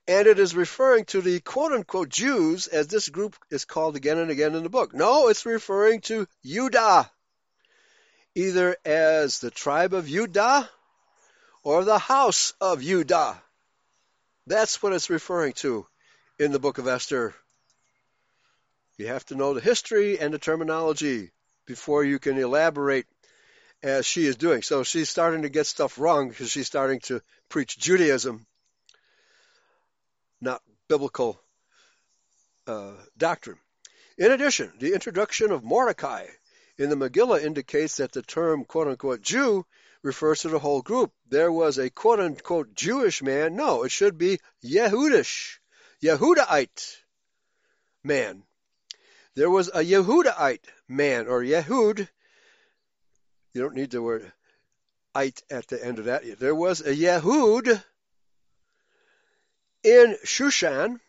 [0.08, 4.18] and it is referring to the quote unquote Jews as this group is called again
[4.18, 4.94] and again in the book.
[4.94, 7.12] No, it's referring to Judah,
[8.34, 10.70] either as the tribe of Judah
[11.64, 13.42] or the house of Judah.
[14.48, 15.86] That's what it's referring to
[16.42, 17.36] in the book of Esther.
[18.98, 21.30] You have to know the history and the terminology
[21.68, 23.06] before you can elaborate
[23.84, 24.64] as she is doing.
[24.64, 28.48] So she's starting to get stuff wrong because she's starting to preach Judaism
[30.42, 31.40] not biblical
[32.66, 33.60] uh, doctrine.
[34.18, 36.26] In addition, the introduction of Mordecai
[36.76, 39.64] in the Megillah indicates that the term quote unquote Jew
[40.02, 41.12] refers to the whole group.
[41.30, 43.56] There was a quote unquote Jewish man.
[43.56, 45.60] No, it should be Yehudish,
[46.04, 46.98] Yehudahite
[48.04, 48.44] man.
[49.36, 52.08] There was a Yehudahite man or Yehud.
[53.54, 54.32] You don't need the word
[55.14, 56.40] "ite" at the end of that.
[56.40, 57.84] There was a Yehud
[59.84, 61.00] in Shushan,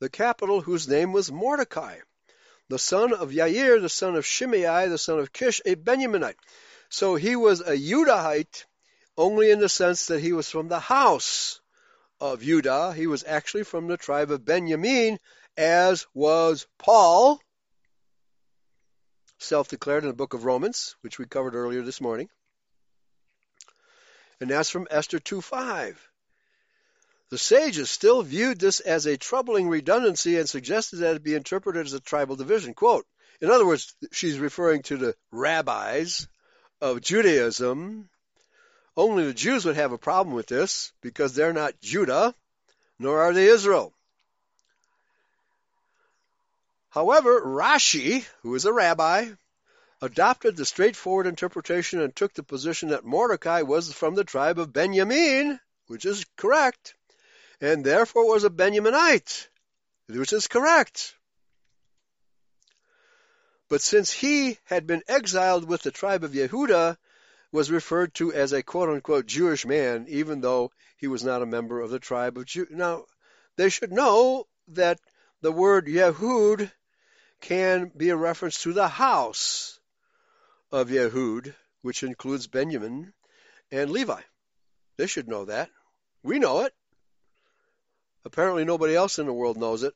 [0.00, 1.98] the capital whose name was Mordecai,
[2.68, 6.36] the son of Yair, the son of Shimei, the son of Kish, a Benjaminite.
[6.90, 8.64] So he was a Judahite
[9.16, 11.60] only in the sense that he was from the house
[12.20, 12.92] of Judah.
[12.92, 15.18] He was actually from the tribe of Benjamin,
[15.56, 17.40] as was Paul,
[19.38, 22.28] self declared in the book of Romans, which we covered earlier this morning.
[24.40, 26.10] And that's from Esther 2 5.
[27.30, 31.86] The sages still viewed this as a troubling redundancy and suggested that it be interpreted
[31.86, 32.74] as a tribal division.
[32.74, 33.06] Quote,
[33.40, 36.28] in other words, she's referring to the rabbis
[36.80, 38.08] of Judaism.
[38.96, 42.34] Only the Jews would have a problem with this because they're not Judah,
[42.98, 43.92] nor are they Israel.
[46.90, 49.30] However, Rashi, who is a rabbi,
[50.00, 54.72] adopted the straightforward interpretation and took the position that Mordecai was from the tribe of
[54.72, 56.94] Benjamin, which is correct
[57.60, 59.48] and therefore was a Benjaminite,
[60.06, 61.14] which is correct.
[63.68, 66.96] But since he had been exiled with the tribe of Yehuda,
[67.54, 71.46] was referred to as a quote unquote Jewish man, even though he was not a
[71.46, 72.74] member of the tribe of Judah.
[72.74, 73.04] Now,
[73.54, 74.98] they should know that
[75.40, 76.68] the word Yehud
[77.40, 79.78] can be a reference to the house
[80.72, 83.12] of Yehud, which includes Benjamin
[83.70, 84.22] and Levi.
[84.96, 85.70] They should know that.
[86.24, 86.74] We know it.
[88.24, 89.94] Apparently, nobody else in the world knows it.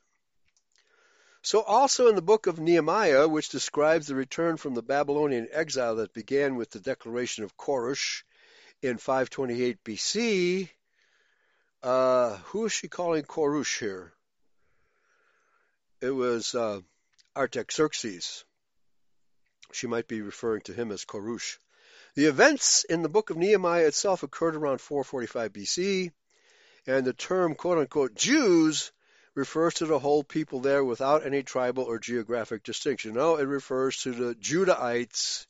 [1.43, 5.97] So also in the book of Nehemiah, which describes the return from the Babylonian exile
[5.97, 8.25] that began with the declaration of Koresh
[8.83, 10.69] in 528 BC,
[11.83, 14.13] uh, who is she calling Korush here?
[16.01, 16.81] It was uh,
[17.37, 18.45] Artaxerxes.
[19.73, 21.59] She might be referring to him as Korush.
[22.15, 26.13] The events in the book of Nehemiah itself occurred around 445 BC,
[26.87, 28.91] and the term quote unquote Jews
[29.39, 33.15] refers to the whole people there without any tribal or geographic distinction.
[33.15, 35.47] No, it refers to the Judahites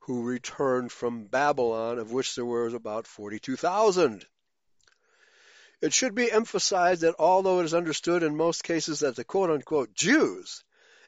[0.00, 4.26] who returned from Babylon, of which there was about 42,000.
[5.80, 9.50] It should be emphasized that although it is understood in most cases that the quote
[9.50, 10.62] unquote Jews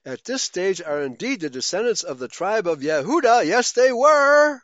[0.05, 4.63] at this stage are indeed the descendants of the tribe of Yehuda, yes, they were,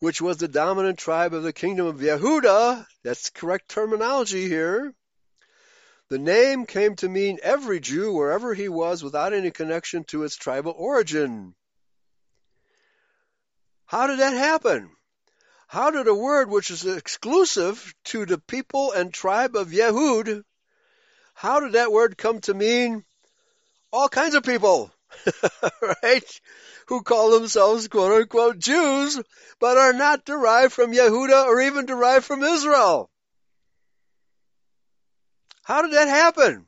[0.00, 2.86] which was the dominant tribe of the kingdom of Yehuda.
[3.02, 4.94] That's correct terminology here.
[6.08, 10.36] The name came to mean every Jew wherever he was without any connection to its
[10.36, 11.54] tribal origin.
[13.86, 14.90] How did that happen?
[15.66, 20.44] How did a word which is exclusive to the people and tribe of Yehud,
[21.34, 23.04] how did that word come to mean
[23.92, 24.90] all kinds of people,
[26.02, 26.40] right?
[26.88, 29.20] Who call themselves quote unquote Jews,
[29.58, 33.10] but are not derived from Yehuda or even derived from Israel.
[35.64, 36.66] How did that happen?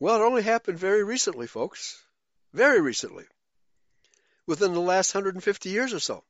[0.00, 2.02] Well, it only happened very recently, folks.
[2.52, 3.24] Very recently.
[4.46, 6.24] Within the last 150 years or so.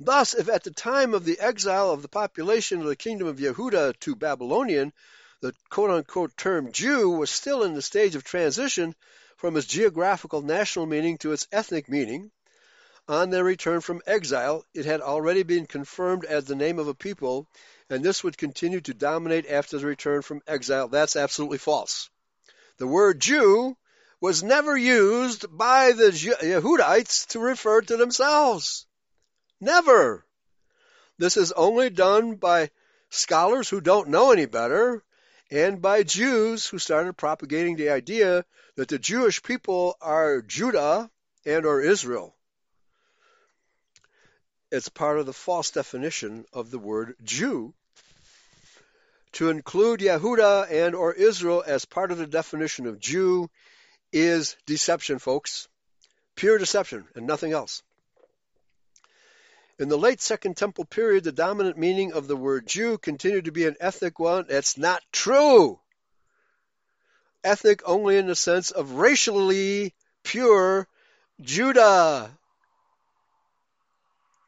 [0.00, 3.36] Thus, if at the time of the exile of the population of the kingdom of
[3.36, 4.94] Yehuda to Babylonian,
[5.42, 8.94] the quote unquote term Jew was still in the stage of transition
[9.42, 12.30] from its geographical national meaning to its ethnic meaning,
[13.08, 16.94] on their return from exile, it had already been confirmed as the name of a
[16.94, 17.48] people,
[17.90, 20.86] and this would continue to dominate after the return from exile.
[20.86, 22.08] That's absolutely false.
[22.78, 23.76] The word Jew
[24.20, 28.86] was never used by the Yehudites to refer to themselves.
[29.60, 30.24] Never.
[31.18, 32.70] This is only done by
[33.10, 35.02] scholars who don't know any better
[35.52, 38.46] and by Jews who started propagating the idea
[38.76, 41.10] that the Jewish people are Judah
[41.44, 42.34] and or Israel.
[44.70, 47.74] It's part of the false definition of the word Jew.
[49.32, 53.50] To include Yehuda and or Israel as part of the definition of Jew
[54.10, 55.68] is deception, folks.
[56.34, 57.82] Pure deception and nothing else.
[59.82, 63.50] In the late Second Temple period, the dominant meaning of the word Jew continued to
[63.50, 64.46] be an ethnic one.
[64.48, 65.80] That's not true.
[67.42, 70.86] Ethnic only in the sense of racially pure
[71.40, 72.38] Judah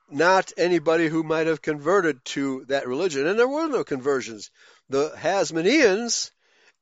[0.08, 3.26] not anybody who might have converted to that religion.
[3.26, 4.52] And there were no conversions.
[4.88, 6.30] The Hasmoneans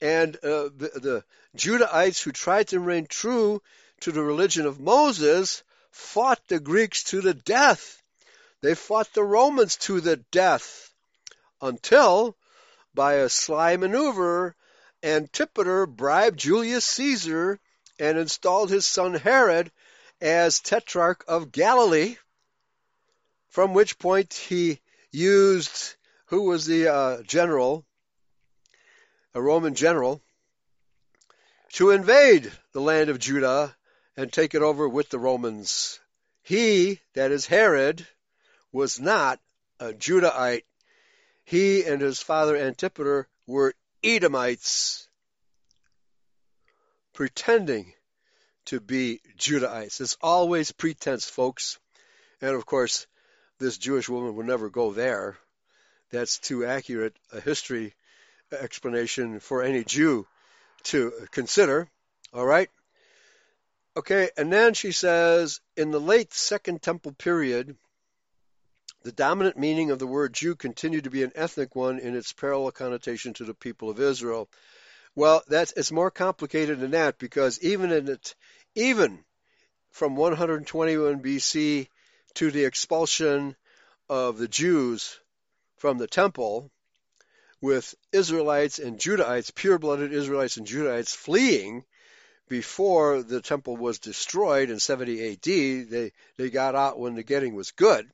[0.02, 1.24] and uh, the, the
[1.56, 3.62] Judahites who tried to remain true
[4.00, 8.01] to the religion of Moses fought the Greeks to the death.
[8.62, 10.94] They fought the Romans to the death
[11.60, 12.36] until,
[12.94, 14.54] by a sly maneuver,
[15.02, 17.58] Antipater bribed Julius Caesar
[17.98, 19.72] and installed his son Herod
[20.20, 22.16] as Tetrarch of Galilee
[23.48, 25.96] from which point he used
[26.26, 27.84] who was the uh, general,
[29.34, 30.22] a Roman general,
[31.72, 33.76] to invade the land of Judah
[34.16, 36.00] and take it over with the Romans.
[36.42, 38.06] He, that is Herod,
[38.72, 39.40] was not
[39.78, 40.64] a Judahite.
[41.44, 45.08] He and his father Antipater were Edomites,
[47.12, 47.92] pretending
[48.66, 50.00] to be Judahites.
[50.00, 51.78] It's always pretense, folks.
[52.40, 53.06] And of course,
[53.58, 55.36] this Jewish woman would never go there.
[56.10, 57.94] That's too accurate a history
[58.52, 60.26] explanation for any Jew
[60.84, 61.88] to consider.
[62.32, 62.68] All right?
[63.96, 67.76] Okay, and then she says in the late Second Temple period,
[69.04, 72.32] the dominant meaning of the word Jew continued to be an ethnic one in its
[72.32, 74.48] parallel connotation to the people of Israel.
[75.14, 78.34] Well, that's it's more complicated than that because even in it,
[78.74, 79.24] even
[79.90, 81.88] from 121 BC
[82.34, 83.56] to the expulsion
[84.08, 85.18] of the Jews
[85.76, 86.70] from the temple,
[87.60, 91.84] with Israelites and Judahites, pure blooded Israelites and Judahites fleeing
[92.48, 95.42] before the temple was destroyed in 70 AD.
[95.44, 98.10] They, they got out when the getting was good.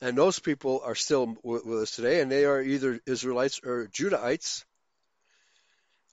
[0.00, 4.64] And those people are still with us today, and they are either Israelites or Judahites.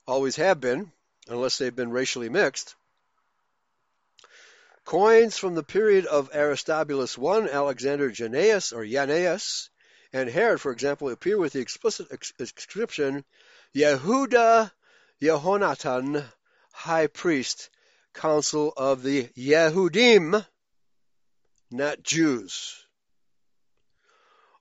[0.07, 0.91] Always have been,
[1.27, 2.75] unless they've been racially mixed.
[4.85, 9.69] Coins from the period of Aristobulus I, Alexander Jannaeus or Jannaeus,
[10.11, 12.07] and Herod, for example, appear with the explicit
[12.37, 13.23] inscription
[13.73, 14.71] Yehuda
[15.21, 16.23] Yehonatan,
[16.71, 17.69] high priest,
[18.13, 20.45] council of the Yehudim,
[21.71, 22.85] not Jews.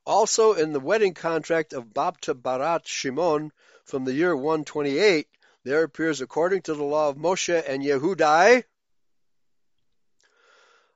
[0.05, 3.53] Also in the wedding contract of Babta Barat Shimon
[3.85, 5.29] from the year 128,
[5.65, 8.65] there appears according to the law of Moshe and Yehudai.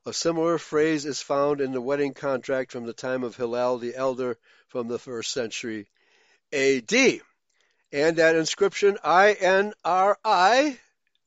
[0.05, 3.95] A similar phrase is found in the wedding contract from the time of Hillel the
[3.95, 4.39] Elder
[4.69, 5.89] from the first century
[6.53, 6.93] AD.
[7.93, 10.79] And that inscription INRI,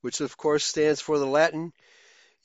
[0.01, 1.71] which of course stands for the Latin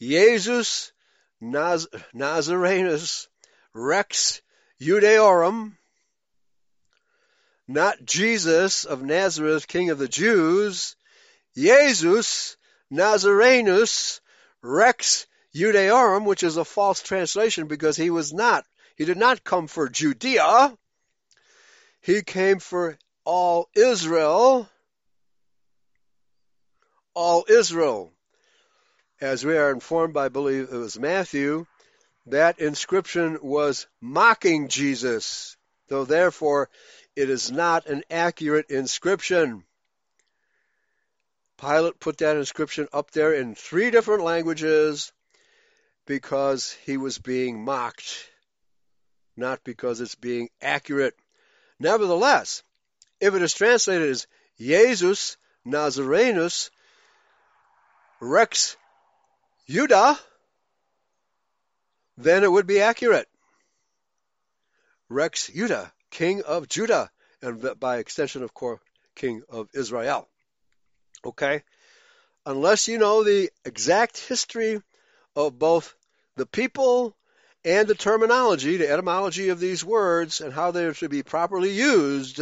[0.01, 0.93] Jesus
[1.41, 3.27] Naz- Nazarenus
[3.73, 4.41] Rex
[4.81, 5.77] Judaeorum,
[7.67, 10.97] not Jesus of Nazareth, King of the Jews,
[11.57, 12.57] Jesus
[12.93, 14.21] Nazarenus
[14.63, 18.65] Rex Judaeorum, which is a false translation because he was not,
[18.97, 20.77] he did not come for Judea.
[22.01, 24.69] He came for all Israel.
[27.15, 28.13] All Israel.
[29.21, 31.67] As we are informed by, I believe it was Matthew,
[32.27, 35.57] that inscription was mocking Jesus,
[35.89, 36.71] though therefore
[37.17, 39.65] it is not an accurate inscription.
[41.59, 45.13] Pilate put that inscription up there in three different languages
[46.07, 48.29] because he was being mocked,
[49.37, 51.15] not because it's being accurate.
[51.79, 52.63] Nevertheless,
[53.21, 54.27] if it is translated as
[54.59, 56.71] Jesus Nazarenus
[58.21, 58.77] Rex
[59.69, 60.19] Judah,
[62.17, 63.29] then it would be accurate.
[65.09, 67.11] Rex Judah, king of Judah,
[67.43, 68.81] and by extension, of course,
[69.15, 70.29] king of Israel.
[71.25, 71.63] Okay?
[72.47, 74.81] Unless you know the exact history
[75.37, 75.95] of both
[76.37, 77.17] the people
[77.65, 81.71] and the terminology, the etymology of these words, and how they are to be properly
[81.71, 82.41] used,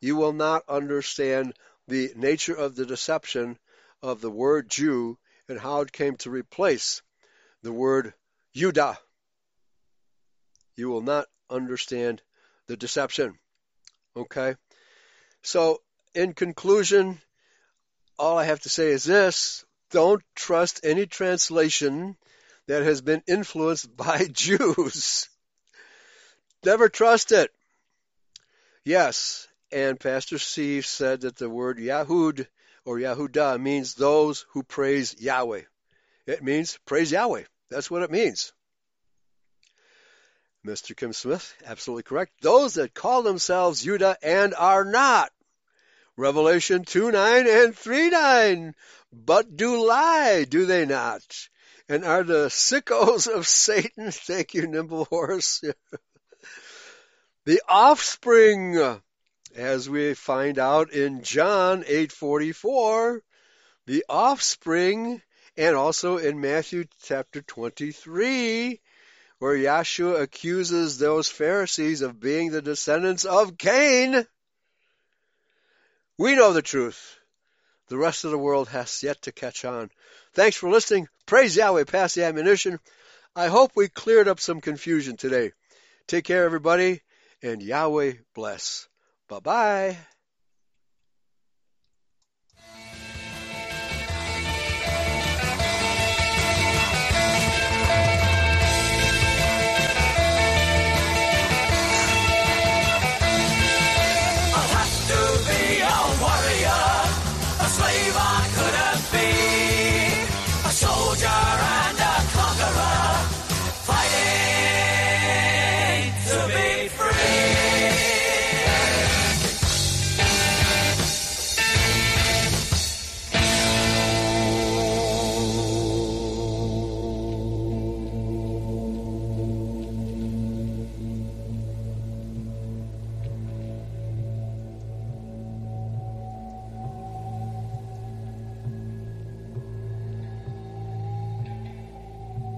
[0.00, 1.54] you will not understand
[1.88, 3.58] the nature of the deception
[4.02, 7.02] of the word Jew and how it came to replace
[7.62, 8.14] the word
[8.54, 8.98] Judah.
[10.76, 12.22] You will not understand
[12.66, 13.38] the deception.
[14.16, 14.54] Okay?
[15.42, 15.82] So,
[16.14, 17.20] in conclusion,
[18.18, 22.16] all I have to say is this don't trust any translation
[22.66, 25.28] that has been influenced by Jews.
[26.64, 27.50] Never trust it.
[28.84, 32.46] Yes, and Pastor Steve said that the word Yahud
[32.84, 35.62] or Yahudah means those who praise Yahweh.
[36.26, 37.44] It means praise Yahweh.
[37.70, 38.52] That's what it means.
[40.66, 40.94] Mr.
[40.94, 42.32] Kim Smith, absolutely correct.
[42.42, 45.30] Those that call themselves Judah and are not.
[46.16, 48.74] Revelation 2 9 and 3 9.
[49.12, 51.48] But do lie, do they not?
[51.88, 55.64] And are the sickos of Satan, thank you, nimble horse,
[57.44, 59.00] the offspring,
[59.56, 63.20] as we find out in John 8:44,
[63.86, 65.22] the offspring,
[65.56, 68.80] and also in Matthew chapter 23,
[69.38, 74.26] where Yeshua accuses those Pharisees of being the descendants of Cain.
[76.18, 77.16] We know the truth.
[77.88, 79.90] The rest of the world has yet to catch on.
[80.34, 81.08] Thanks for listening.
[81.26, 82.78] Praise Yahweh, pass the ammunition.
[83.34, 85.52] I hope we cleared up some confusion today.
[86.06, 87.02] Take care, everybody,
[87.42, 88.88] and Yahweh bless.
[89.28, 89.98] Bye bye.